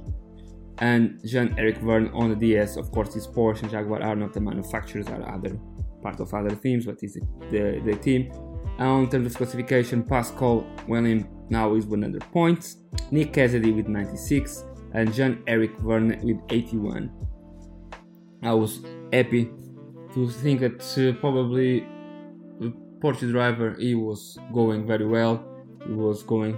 and 0.80 1.20
Jean-Eric 1.26 1.78
Vergne 1.78 2.10
on 2.14 2.30
the 2.30 2.36
DS. 2.36 2.78
Of 2.78 2.92
course, 2.92 3.14
this 3.14 3.28
Porsche 3.28 3.64
and 3.64 3.72
Jaguar 3.72 4.02
are 4.02 4.16
not 4.16 4.34
the 4.34 4.42
manufacturers, 4.42 5.08
are 5.08 5.34
other 5.34 5.58
part 6.02 6.20
of 6.20 6.34
other 6.34 6.56
teams, 6.56 6.86
but 6.86 6.98
is 7.02 7.14
the, 7.14 7.82
the 7.86 7.96
team. 8.02 8.32
And 8.80 9.04
in 9.04 9.10
terms 9.10 9.28
of 9.28 9.36
classification, 9.36 10.04
Pascal 10.04 10.68
Wehrlein 10.88 11.28
now 11.50 11.76
is 11.76 11.86
100 11.86 12.22
points, 12.32 12.78
Nick 13.12 13.34
Cassidy 13.34 13.72
with 13.72 13.88
96, 13.88 14.66
and 14.94 15.14
Jean-Eric 15.14 15.78
Vergne 15.80 16.20
with 16.24 16.38
81. 16.50 17.12
I 18.42 18.54
was 18.54 18.82
happy 19.14 19.52
to 20.14 20.30
think 20.30 20.60
that 20.60 20.82
uh, 20.98 21.20
probably 21.20 21.88
the 22.60 22.74
Porsche 23.00 23.30
driver 23.32 23.76
he 23.80 23.96
was 23.96 24.38
going 24.54 24.86
very 24.86 25.06
well. 25.06 25.44
He 25.86 25.94
was 25.94 26.24
going 26.24 26.58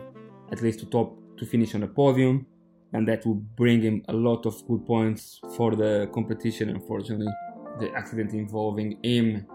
at 0.52 0.62
least 0.62 0.80
to 0.80 0.86
top 0.86 1.18
to 1.38 1.46
finish 1.46 1.76
on 1.76 1.84
a 1.84 1.88
podium, 1.88 2.46
and 2.94 3.08
that 3.08 3.26
would 3.26 3.56
bring 3.56 3.82
him 3.82 4.04
a 4.08 4.14
lot 4.14 4.46
of 4.46 4.66
good 4.68 4.86
points 4.86 5.40
for 5.56 5.76
the 5.76 6.10
competition. 6.14 6.70
Unfortunately, 6.70 7.32
the 7.80 7.92
accident 7.96 8.34
involving 8.34 8.98
him 9.04 9.46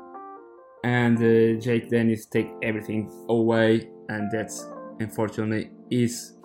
and 0.85 1.19
uh, 1.19 1.61
Jake 1.61 1.91
Dennis 1.91 2.27
take 2.27 2.51
everything 2.63 3.11
away, 3.29 3.89
and 4.09 4.31
that's 4.31 4.67
unfortunately 4.99 5.71
is 5.91 6.37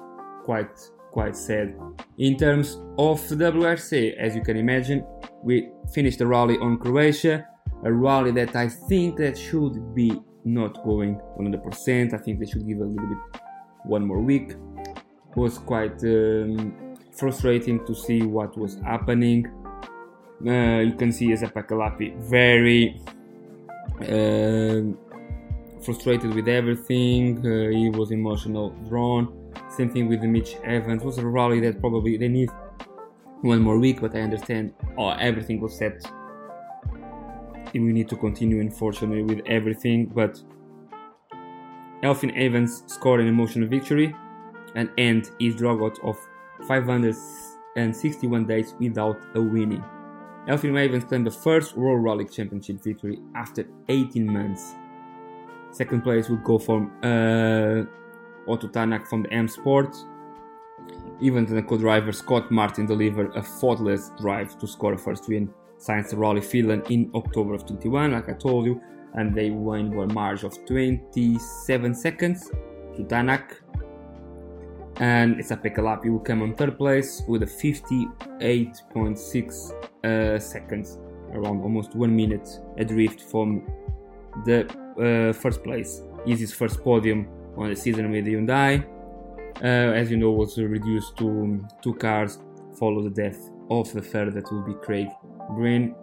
quite 0.44 0.78
quite 1.12 1.36
sad. 1.36 1.74
In 2.18 2.38
terms 2.38 2.76
of 2.98 3.22
WRC, 3.22 4.18
as 4.18 4.36
you 4.36 4.42
can 4.42 4.58
imagine, 4.58 5.06
we 5.44 5.70
finished 5.94 6.20
the 6.20 6.28
rally 6.28 6.58
on 6.58 6.78
Croatia, 6.78 7.48
a 7.86 7.92
rally 7.94 8.32
that 8.32 8.54
I 8.56 8.68
think 8.68 9.18
that 9.18 9.38
should 9.38 9.96
be 9.96 10.20
not 10.44 10.84
going 10.84 11.20
100%. 11.40 12.14
I 12.14 12.18
think 12.18 12.40
they 12.40 12.46
should 12.46 12.68
give 12.68 12.80
a 12.80 12.84
little 12.84 13.08
bit 13.08 13.42
one 13.88 14.06
more 14.06 14.22
week. 14.22 14.52
It 14.52 15.38
was 15.38 15.58
quite 15.58 16.04
um, 16.04 16.98
frustrating 17.12 17.86
to 17.86 17.96
see 17.96 18.24
what 18.24 18.58
was 18.58 18.76
happening. 18.82 19.48
Uh, 20.46 20.80
you 20.80 20.94
can 20.94 21.12
see 21.12 21.28
Esapekka 21.30 21.72
Lappi 21.72 22.16
very 22.20 23.02
uh, 24.02 24.82
frustrated 25.84 26.34
with 26.34 26.48
everything. 26.48 27.40
Uh, 27.40 27.70
he 27.70 27.90
was 27.90 28.12
emotional, 28.12 28.72
drawn. 28.90 29.52
Same 29.70 29.90
thing 29.90 30.08
with 30.08 30.22
Mitch 30.24 30.56
Evans. 30.64 31.02
It 31.02 31.06
was 31.06 31.18
a 31.18 31.26
rally 31.26 31.60
that 31.62 31.80
probably 31.80 32.18
they 32.18 32.28
need 32.28 32.50
one 33.42 33.62
more 33.62 33.78
week, 33.78 34.02
but 34.02 34.16
I 34.16 34.22
understand 34.22 34.74
oh, 34.98 35.10
everything 35.10 35.62
was 35.62 35.78
set. 35.78 36.04
We 37.74 37.82
need 37.82 38.08
to 38.10 38.16
continue, 38.16 38.62
unfortunately, 38.62 39.24
with 39.24 39.46
everything. 39.46 40.06
But 40.06 40.42
Elfyn 42.06 42.32
Evans 42.38 42.84
scored 42.86 43.20
an 43.20 43.28
emotional 43.28 43.68
victory 43.68 44.16
and 44.76 44.92
end 45.00 45.32
his 45.40 45.56
drought 45.56 45.98
of 46.04 46.16
561 46.68 48.46
days 48.46 48.76
without 48.80 49.18
a 49.34 49.42
winning. 49.42 49.84
Elfyn 50.48 50.78
Evans 50.78 51.06
claimed 51.06 51.26
the 51.26 51.32
first 51.32 51.76
World 51.76 52.04
Rally 52.04 52.26
Championship 52.26 52.84
victory 52.84 53.18
after 53.34 53.68
18 53.90 54.32
months. 54.32 54.76
Second 55.72 56.04
place 56.04 56.30
would 56.30 56.44
go 56.44 56.60
from 56.60 56.92
uh, 57.02 57.82
Ott 58.52 58.62
Tanak 58.72 59.08
from 59.08 59.24
the 59.24 59.34
M 59.34 59.48
Sport. 59.48 59.98
Even 61.22 61.46
the 61.46 61.64
co-driver 61.64 62.12
Scott 62.12 62.52
Martin 62.52 62.86
delivered 62.86 63.36
a 63.36 63.42
faultless 63.42 64.12
drive 64.22 64.60
to 64.60 64.68
score 64.68 64.94
a 64.94 64.98
first 64.98 65.28
win 65.28 65.52
Science 65.80 66.14
Rally 66.14 66.42
Finland 66.42 66.84
in 66.92 67.10
October 67.16 67.56
of 67.56 67.66
21, 67.66 68.12
like 68.12 68.30
I 68.30 68.34
told 68.34 68.68
you, 68.68 68.80
and 69.16 69.34
they 69.34 69.50
won 69.50 69.90
by 69.92 70.04
a 70.04 70.08
margin 70.08 70.48
of 70.48 70.66
27 70.66 71.96
seconds 71.96 72.50
to 72.96 73.04
Tanak. 73.04 73.54
And 74.98 75.40
it's 75.40 75.52
a 75.52 75.58
Kalapi 75.58 76.10
will 76.10 76.20
come 76.20 76.42
on 76.42 76.56
third 76.56 76.78
place 76.78 77.22
with 77.28 77.44
a 77.44 77.46
58.6 77.46 80.06
uh, 80.06 80.40
seconds, 80.40 80.98
around 81.34 81.62
almost 81.62 81.94
one 81.96 82.16
minute 82.16 82.48
adrift 82.78 83.20
from 83.22 83.70
the 84.46 84.66
uh, 84.98 85.34
first 85.34 85.62
place. 85.64 86.02
Is 86.26 86.40
his 86.40 86.54
first 86.54 86.82
podium 86.84 87.28
on 87.58 87.70
the 87.70 87.76
season 87.76 88.10
with 88.12 88.26
Hyundai. 88.26 88.86
Uh, 89.62 89.66
as 89.66 90.10
you 90.12 90.18
know, 90.18 90.32
was 90.32 90.58
reduced 90.58 91.16
to 91.18 91.66
two 91.82 91.94
cars, 91.96 92.40
follow 92.78 93.02
the 93.04 93.10
death 93.10 93.50
of 93.70 93.92
the 93.94 94.02
third 94.02 94.34
that 94.34 94.52
will 94.52 94.64
be 94.64 94.74
Craig 94.74 95.08
Breen 95.56 95.96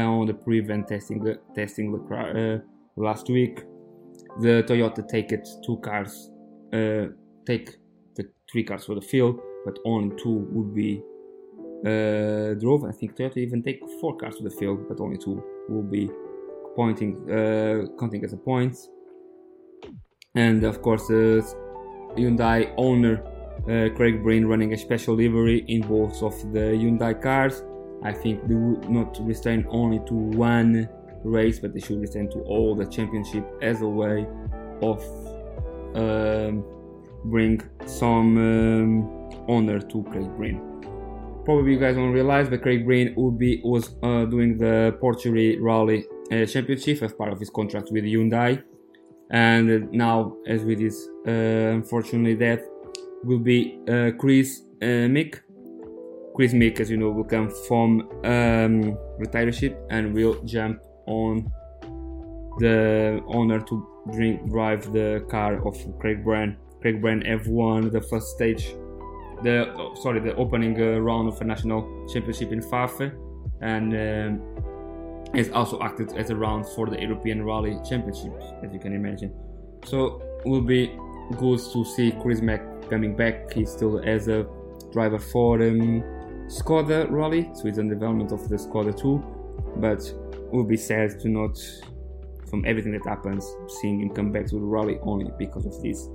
on 0.00 0.26
the 0.26 0.34
pre-event 0.34 0.88
testing 0.88 1.36
testing 1.54 1.94
uh, 1.94 2.58
last 2.96 3.28
week. 3.28 3.64
The 4.40 4.64
Toyota 4.66 5.06
take 5.06 5.32
it 5.32 5.46
two 5.64 5.76
cars, 5.78 6.30
uh, 6.72 7.06
take 7.46 7.76
the 8.16 8.24
three 8.50 8.64
cars 8.64 8.84
for 8.84 8.94
the 8.94 9.00
field, 9.00 9.38
but 9.64 9.78
only 9.84 10.16
two 10.16 10.46
would 10.52 10.74
be 10.74 11.02
uh, 11.84 12.54
drove. 12.54 12.84
I 12.84 12.92
think 12.92 13.16
Toyota 13.16 13.38
even 13.38 13.62
take 13.62 13.80
four 14.00 14.16
cars 14.16 14.36
to 14.36 14.44
the 14.44 14.50
field, 14.50 14.88
but 14.88 15.00
only 15.00 15.18
two 15.18 15.42
will 15.68 15.82
be 15.82 16.10
pointing 16.74 17.30
uh, 17.30 17.86
counting 17.98 18.24
as 18.24 18.32
a 18.32 18.36
points. 18.36 18.88
And 20.34 20.64
of 20.64 20.80
course, 20.80 21.08
the 21.08 21.44
Hyundai 22.16 22.72
owner 22.78 23.22
uh, 23.68 23.94
Craig 23.94 24.22
Breen 24.22 24.46
running 24.46 24.72
a 24.72 24.78
special 24.78 25.14
livery 25.14 25.64
in 25.68 25.82
both 25.82 26.22
of 26.22 26.34
the 26.52 26.74
Hyundai 26.80 27.20
cars. 27.20 27.62
I 28.04 28.12
think 28.12 28.46
they 28.48 28.54
would 28.54 28.88
not 28.88 29.16
restrain 29.20 29.66
only 29.68 30.00
to 30.06 30.14
one 30.14 30.88
race, 31.24 31.58
but 31.58 31.72
they 31.72 31.80
should 31.80 32.00
restrain 32.00 32.28
to 32.30 32.40
all 32.40 32.74
the 32.74 32.86
championship 32.86 33.46
as 33.62 33.82
a 33.82 33.88
way 33.88 34.26
of 34.82 35.02
um, 35.94 36.64
bring 37.24 37.62
some 37.86 38.36
um, 38.36 39.30
honor 39.48 39.80
to 39.80 40.02
Craig 40.04 40.36
Breen. 40.36 40.60
Probably 41.44 41.72
you 41.72 41.80
guys 41.80 41.96
won't 41.96 42.14
realize, 42.14 42.48
but 42.48 42.62
Craig 42.62 42.84
Breen 42.84 43.14
would 43.16 43.38
be 43.38 43.60
was 43.64 43.96
uh, 44.02 44.24
doing 44.26 44.58
the 44.58 44.96
Portugal 45.00 45.60
Rally 45.60 46.04
uh, 46.30 46.46
Championship 46.46 47.02
as 47.02 47.12
part 47.12 47.32
of 47.32 47.40
his 47.40 47.50
contract 47.50 47.90
with 47.90 48.04
Hyundai, 48.04 48.62
and 49.30 49.90
now, 49.92 50.36
as 50.46 50.62
with 50.64 50.78
his 50.78 51.08
uh, 51.26 51.30
unfortunately 51.30 52.36
death, 52.36 52.62
will 53.24 53.38
be 53.38 53.78
uh, 53.88 54.10
Kris 54.18 54.62
uh, 54.80 55.08
Meeke. 55.08 55.40
Kris 56.34 56.54
Meeke, 56.54 56.80
as 56.80 56.90
you 56.90 56.96
know, 56.96 57.10
will 57.10 57.24
come 57.24 57.50
from 57.68 58.08
um, 58.24 58.96
retirement 59.18 59.76
and 59.90 60.14
will 60.14 60.42
jump 60.44 60.80
on 61.06 61.52
the 62.58 63.20
honor 63.28 63.60
to 63.60 63.86
drink, 64.12 64.48
drive 64.48 64.92
the 64.92 65.24
car 65.30 65.66
of 65.66 65.76
Craig 65.98 66.24
Breen. 66.24 66.56
Craig 66.80 67.00
Breen 67.00 67.22
F1, 67.22 67.92
the 67.92 68.00
first 68.00 68.28
stage, 68.28 68.74
the 69.42 69.72
oh, 69.76 69.94
sorry, 70.02 70.20
the 70.20 70.34
opening 70.36 70.80
uh, 70.80 70.98
round 70.98 71.28
of 71.28 71.40
a 71.40 71.44
national 71.44 71.82
championship 72.12 72.50
in 72.50 72.60
Fafe, 72.60 73.12
and 73.60 73.92
um, 73.94 75.32
has 75.34 75.50
also 75.50 75.80
acted 75.80 76.12
as 76.16 76.30
a 76.30 76.36
round 76.36 76.66
for 76.66 76.88
the 76.88 77.00
European 77.00 77.44
Rally 77.44 77.78
Championships, 77.88 78.44
as 78.64 78.72
you 78.72 78.80
can 78.80 78.94
imagine. 78.94 79.32
So 79.84 80.22
will 80.44 80.60
be 80.60 80.98
good 81.38 81.60
to 81.72 81.84
see 81.84 82.12
Kris 82.20 82.40
Meeke 82.40 82.90
coming 82.90 83.14
back. 83.14 83.52
He 83.52 83.64
still 83.64 84.00
as 84.00 84.28
a 84.28 84.46
driver 84.92 85.18
for 85.18 85.62
um, 85.62 86.02
Skoda 86.46 87.10
Rally, 87.10 87.50
so 87.54 87.64
he's 87.64 87.78
in 87.78 87.88
development 87.88 88.32
of 88.32 88.48
the 88.48 88.56
Skoda 88.56 88.96
2, 88.96 89.22
but 89.76 90.02
it 90.02 90.52
will 90.52 90.64
be 90.64 90.76
sad 90.76 91.18
to 91.20 91.28
not, 91.28 91.58
from 92.48 92.64
everything 92.66 92.92
that 92.92 93.06
happens, 93.06 93.44
seeing 93.80 94.00
him 94.00 94.10
come 94.10 94.30
back 94.32 94.46
to 94.46 94.56
the 94.56 94.60
rally 94.60 94.98
only 95.02 95.30
because 95.38 95.66
of 95.66 95.82
this. 95.82 96.08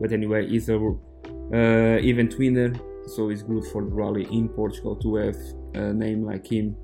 But 0.00 0.12
anyway, 0.12 0.48
he's 0.48 0.68
a 0.68 0.76
uh, 0.76 1.98
event 2.02 2.36
winner, 2.38 2.74
so 3.06 3.28
it's 3.30 3.42
good 3.42 3.64
for 3.66 3.82
the 3.82 3.90
rally 3.90 4.26
in 4.30 4.48
Portugal 4.48 4.96
to 4.96 5.16
have 5.16 5.36
a 5.74 5.92
name 5.92 6.24
like 6.24 6.50
him 6.50 6.76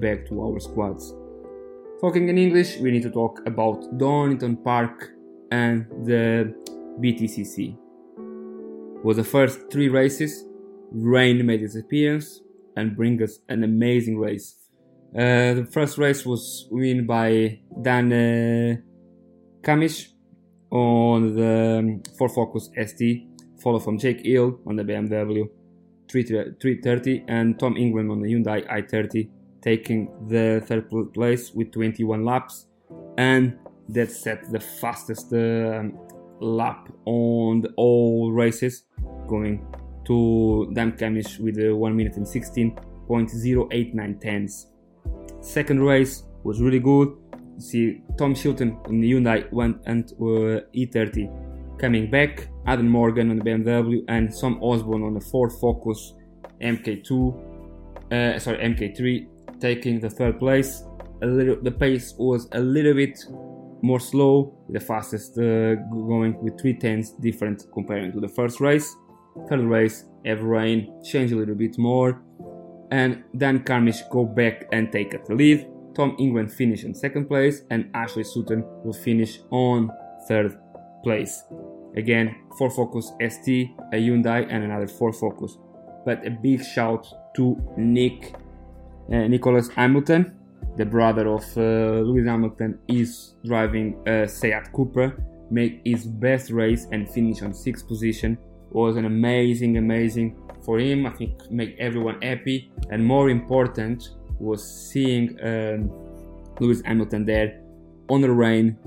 back 0.00 0.26
to 0.28 0.40
our 0.42 0.60
squads. 0.60 1.14
Talking 2.00 2.28
in 2.28 2.38
English, 2.38 2.78
we 2.78 2.90
need 2.90 3.02
to 3.02 3.10
talk 3.10 3.40
about 3.46 3.98
Donington 3.98 4.56
Park 4.56 5.12
and 5.50 5.86
the 6.04 6.52
BTCC. 7.00 7.76
It 8.96 9.04
was 9.04 9.16
the 9.16 9.24
first 9.24 9.70
three 9.70 9.88
races. 9.88 10.44
Rain 10.92 11.44
made 11.44 11.62
its 11.62 11.76
appearance 11.76 12.40
and 12.76 12.96
bring 12.96 13.22
us 13.22 13.38
an 13.48 13.64
amazing 13.64 14.18
race. 14.18 14.56
Uh, 15.14 15.54
the 15.54 15.68
first 15.70 15.98
race 15.98 16.24
was 16.24 16.66
won 16.70 17.06
by 17.06 17.60
Dan 17.82 18.12
uh, 18.12 18.76
Cammish 19.62 20.08
on 20.70 21.34
the 21.34 21.78
um, 21.78 22.02
Ford 22.16 22.30
Focus 22.30 22.70
ST, 22.86 23.26
followed 23.60 23.84
from 23.84 23.98
Jake 23.98 24.24
Hill 24.24 24.58
on 24.66 24.76
the 24.76 24.82
BMW 24.82 25.48
330 26.10 27.24
and 27.28 27.58
Tom 27.58 27.76
Ingram 27.76 28.10
on 28.10 28.20
the 28.20 28.28
Hyundai 28.28 28.66
i30, 28.68 29.28
taking 29.62 30.08
the 30.28 30.62
third 30.66 30.90
place 31.14 31.52
with 31.52 31.72
21 31.72 32.24
laps, 32.24 32.66
and 33.16 33.58
that 33.88 34.10
set 34.10 34.50
the 34.52 34.60
fastest 34.60 35.32
uh, 35.32 35.82
lap 36.40 36.88
on 37.06 37.62
the 37.62 37.72
all 37.76 38.32
races, 38.32 38.84
going 39.26 39.66
to 40.04 40.70
Dan 40.74 40.92
Cammish 40.92 41.38
with 41.38 41.58
uh, 41.58 41.74
1 41.76 41.96
minute 41.96 42.16
and 42.16 42.26
16.089 42.26 44.20
tenths. 44.20 44.66
Second 45.40 45.82
race 45.82 46.24
was 46.44 46.60
really 46.60 46.80
good. 46.80 47.16
See 47.58 48.02
Tom 48.16 48.34
Chilton 48.34 48.78
in 48.88 49.00
the 49.00 49.12
Hyundai 49.12 49.52
went 49.52 49.80
and 49.86 50.10
uh, 50.12 50.62
i30 50.74 51.78
coming 51.78 52.10
back. 52.10 52.48
Adam 52.66 52.88
Morgan 52.88 53.30
on 53.30 53.38
the 53.38 53.44
BMW 53.44 54.04
and 54.08 54.32
Sam 54.32 54.58
Osborne 54.62 55.02
on 55.02 55.14
the 55.14 55.20
Ford 55.20 55.52
Focus 55.60 56.14
MK2, 56.60 57.10
uh, 58.12 58.38
sorry 58.38 58.58
MK3, 58.58 59.60
taking 59.60 60.00
the 60.00 60.08
third 60.08 60.38
place. 60.38 60.84
A 61.22 61.26
little, 61.26 61.56
the 61.60 61.70
pace 61.70 62.14
was 62.18 62.48
a 62.52 62.60
little 62.60 62.94
bit 62.94 63.18
more 63.82 63.98
slow, 64.00 64.56
the 64.70 64.80
fastest 64.80 65.38
uh, 65.38 65.74
going 65.90 66.40
with 66.40 66.60
three 66.60 66.74
tenths 66.74 67.10
different 67.10 67.66
comparing 67.72 68.12
to 68.12 68.20
the 68.20 68.28
first 68.28 68.60
race. 68.60 68.94
Third 69.48 69.60
race, 69.60 70.04
have 70.24 70.42
rain, 70.42 71.02
change 71.02 71.32
a 71.32 71.36
little 71.36 71.54
bit 71.54 71.78
more, 71.78 72.22
and 72.90 73.24
then 73.34 73.64
Cammish 73.64 74.08
go 74.10 74.24
back 74.24 74.68
and 74.72 74.92
take 74.92 75.14
at 75.14 75.26
the 75.26 75.34
lead. 75.34 75.66
Tom 75.94 76.16
Ingram 76.18 76.48
finish 76.48 76.84
in 76.84 76.94
second 76.94 77.26
place, 77.26 77.62
and 77.70 77.90
Ashley 77.94 78.24
Sutton 78.24 78.64
will 78.84 78.92
finish 78.92 79.40
on 79.50 79.90
third 80.28 80.58
place. 81.02 81.42
Again, 81.96 82.34
Ford 82.58 82.72
Focus 82.72 83.12
ST, 83.20 83.70
a 83.92 83.96
Hyundai, 83.96 84.46
and 84.48 84.64
another 84.64 84.86
Ford 84.86 85.14
Focus. 85.14 85.58
But 86.04 86.26
a 86.26 86.30
big 86.30 86.64
shout 86.64 87.06
to 87.36 87.56
Nick 87.76 88.34
uh, 89.10 89.28
Nicholas 89.28 89.68
Hamilton, 89.68 90.34
the 90.76 90.86
brother 90.86 91.28
of 91.28 91.44
uh, 91.56 92.00
Lewis 92.00 92.26
Hamilton, 92.26 92.78
is 92.88 93.34
driving 93.44 93.96
a 94.06 94.28
Seat 94.28 94.72
Cupra, 94.72 95.12
make 95.50 95.80
his 95.84 96.06
best 96.06 96.50
race 96.50 96.86
and 96.92 97.08
finish 97.10 97.42
on 97.42 97.52
sixth 97.52 97.86
position. 97.86 98.38
Was 98.72 98.96
an 98.96 99.04
amazing, 99.04 99.76
amazing 99.76 100.36
for 100.64 100.78
him. 100.78 101.06
I 101.06 101.10
think 101.10 101.50
make 101.50 101.76
everyone 101.78 102.20
happy, 102.22 102.72
and 102.90 103.04
more 103.04 103.28
important 103.28 104.10
was 104.38 104.62
seeing 104.90 105.38
um, 105.42 105.90
Lewis 106.58 106.82
Hamilton 106.84 107.24
there 107.24 107.60
on 108.08 108.20
the 108.20 108.30
rain, 108.30 108.78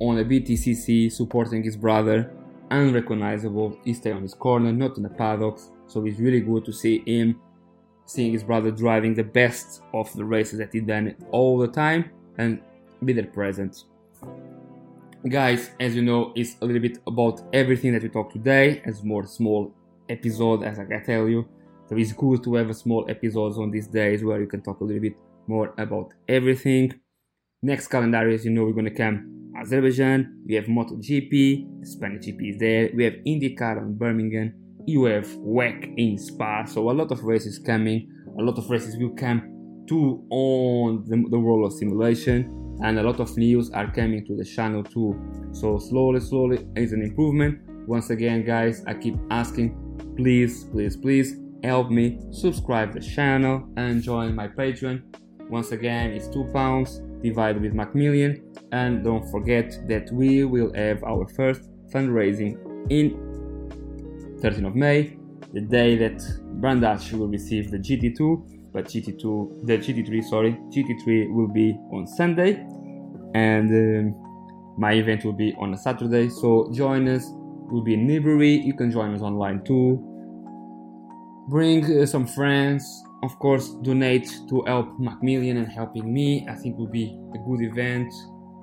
on 0.00 0.18
a 0.18 0.24
BTCC, 0.24 1.10
supporting 1.10 1.62
his 1.62 1.76
brother, 1.76 2.32
unrecognizable. 2.70 3.78
He 3.84 3.94
stayed 3.94 4.12
on 4.12 4.22
his 4.22 4.34
corner, 4.34 4.72
not 4.72 4.96
in 4.96 5.02
the 5.02 5.08
paddocks. 5.08 5.70
So 5.86 6.04
it's 6.06 6.18
really 6.18 6.40
good 6.40 6.64
to 6.64 6.72
see 6.72 7.02
him, 7.06 7.40
seeing 8.06 8.32
his 8.32 8.44
brother 8.44 8.70
driving 8.70 9.14
the 9.14 9.24
best 9.24 9.82
of 9.92 10.12
the 10.14 10.24
races 10.24 10.58
that 10.58 10.72
he 10.72 10.80
done 10.80 11.14
all 11.30 11.58
the 11.58 11.68
time, 11.68 12.10
and 12.38 12.60
be 13.04 13.12
there 13.12 13.24
present. 13.26 13.84
Guys, 15.28 15.70
as 15.78 15.94
you 15.94 16.00
know, 16.00 16.32
it's 16.34 16.56
a 16.62 16.64
little 16.64 16.80
bit 16.80 16.96
about 17.06 17.42
everything 17.52 17.92
that 17.92 18.02
we 18.02 18.08
talk 18.08 18.32
today, 18.32 18.80
as 18.86 19.04
more 19.04 19.26
small 19.26 19.70
episode, 20.08 20.62
as 20.62 20.78
I 20.78 20.86
can 20.86 21.04
tell 21.04 21.28
you. 21.28 21.46
So 21.90 21.96
it's 21.96 22.14
good 22.14 22.42
to 22.44 22.54
have 22.54 22.70
a 22.70 22.74
small 22.74 23.04
episodes 23.06 23.58
on 23.58 23.70
these 23.70 23.86
days 23.86 24.24
where 24.24 24.40
you 24.40 24.46
can 24.46 24.62
talk 24.62 24.80
a 24.80 24.84
little 24.84 25.02
bit 25.02 25.16
more 25.46 25.74
about 25.76 26.14
everything. 26.26 26.94
Next 27.62 27.88
calendar, 27.88 28.30
as 28.30 28.46
you 28.46 28.50
know, 28.50 28.64
we're 28.64 28.72
gonna 28.72 28.90
come 28.90 29.52
Azerbaijan. 29.60 30.42
We 30.46 30.54
have 30.54 30.64
MotoGP, 30.64 31.86
Spanish 31.86 32.24
GP 32.24 32.54
is 32.54 32.58
there. 32.58 32.90
We 32.94 33.04
have 33.04 33.14
IndyCar 33.26 33.76
on 33.76 33.96
Birmingham. 33.96 34.54
You 34.86 35.04
have 35.04 35.26
WEC 35.26 35.92
in 35.98 36.16
Spa. 36.16 36.64
So 36.64 36.88
a 36.88 36.92
lot 36.92 37.12
of 37.12 37.24
races 37.24 37.58
coming. 37.58 38.08
A 38.38 38.42
lot 38.42 38.56
of 38.56 38.70
races 38.70 38.96
will 38.96 39.10
come 39.10 39.84
to 39.86 40.24
on 40.30 41.04
the, 41.06 41.28
the 41.28 41.38
world 41.38 41.66
of 41.66 41.78
simulation, 41.78 42.48
and 42.82 42.98
a 42.98 43.02
lot 43.02 43.20
of 43.20 43.36
news 43.36 43.70
are 43.70 43.90
coming 43.90 44.24
to 44.26 44.36
the 44.36 44.44
channel 44.44 44.82
too. 44.82 45.18
So 45.52 45.78
slowly, 45.78 46.20
slowly 46.20 46.66
is 46.76 46.92
an 46.92 47.02
improvement. 47.02 47.60
Once 47.86 48.10
again, 48.10 48.44
guys, 48.44 48.84
I 48.86 48.94
keep 48.94 49.16
asking, 49.30 50.14
please, 50.16 50.64
please, 50.64 50.96
please 50.96 51.36
help 51.62 51.90
me 51.90 52.18
subscribe 52.30 52.92
the 52.92 53.00
channel 53.00 53.68
and 53.76 54.02
join 54.02 54.34
my 54.34 54.48
patreon 54.48 55.02
once 55.50 55.72
again 55.72 56.10
it's 56.10 56.28
two 56.28 56.44
pounds 56.52 57.00
divided 57.22 57.60
with 57.60 57.74
Macmillan 57.74 58.40
and 58.72 59.04
don't 59.04 59.28
forget 59.30 59.76
that 59.88 60.10
we 60.12 60.44
will 60.44 60.72
have 60.74 61.02
our 61.04 61.26
first 61.28 61.68
fundraising 61.92 62.56
in 62.90 63.10
13th 64.40 64.68
of 64.68 64.74
may 64.74 65.16
the 65.52 65.60
day 65.60 65.96
that 65.96 66.22
Brands 66.60 66.84
Hatch 66.84 67.12
will 67.12 67.28
receive 67.28 67.70
the 67.70 67.78
gt2 67.78 68.59
but 68.72 68.86
gt2 68.86 69.66
the 69.66 69.78
gt3 69.78 70.24
sorry. 70.24 70.52
Gt3 70.70 71.32
will 71.32 71.48
be 71.48 71.78
on 71.92 72.06
sunday 72.06 72.66
and 73.34 73.70
um, 73.70 74.74
my 74.78 74.92
event 74.92 75.24
will 75.24 75.32
be 75.32 75.54
on 75.58 75.74
a 75.74 75.76
saturday. 75.76 76.28
So 76.28 76.70
join 76.72 77.08
us 77.08 77.24
we'll 77.70 77.82
be 77.82 77.94
in 77.94 78.06
Newbury. 78.06 78.50
You 78.50 78.74
can 78.74 78.90
join 78.90 79.14
us 79.14 79.22
online 79.22 79.62
too. 79.64 80.04
Bring 81.48 81.84
uh, 81.84 82.06
some 82.06 82.26
friends. 82.26 83.04
Of 83.22 83.38
course 83.38 83.74
donate 83.82 84.28
to 84.48 84.62
help 84.62 84.98
Macmillan 84.98 85.58
and 85.58 85.68
helping 85.68 86.12
me. 86.12 86.46
I 86.48 86.54
think 86.54 86.78
will 86.78 86.86
be 86.86 87.18
a 87.34 87.38
good 87.38 87.62
event. 87.62 88.12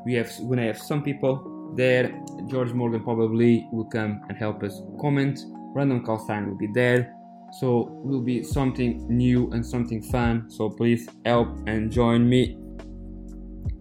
We 0.06 0.14
have 0.14 0.32
when 0.40 0.58
i 0.60 0.64
have 0.64 0.78
some 0.78 1.04
people 1.04 1.74
there 1.76 2.18
george 2.48 2.72
morgan 2.72 3.04
probably 3.04 3.68
will 3.74 3.86
come 3.86 4.22
and 4.30 4.38
help 4.38 4.64
us 4.64 4.82
comment. 5.02 5.40
Random 5.76 6.04
call 6.04 6.18
sign 6.26 6.48
will 6.48 6.58
be 6.58 6.68
there 6.74 7.14
so 7.54 7.90
will 8.04 8.22
be 8.22 8.44
something 8.44 9.06
new 9.08 9.50
and 9.52 9.66
something 9.66 10.02
fun. 10.02 10.50
So 10.50 10.70
please 10.70 11.08
help 11.26 11.48
and 11.68 11.92
join 11.92 12.28
me 12.28 12.58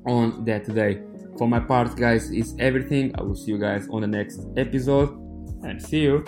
on 0.07 0.45
that 0.45 0.73
day. 0.75 1.03
For 1.39 1.49
my 1.49 1.61
part 1.61 1.97
guys 1.97 2.31
is 2.31 2.55
everything. 2.59 3.15
I 3.19 3.23
will 3.23 3.35
see 3.35 3.53
you 3.53 3.59
guys 3.59 3.89
on 3.91 4.03
the 4.03 4.07
next 4.07 4.41
episode. 4.57 5.11
And 5.63 5.83
see 5.83 6.03
you 6.03 6.25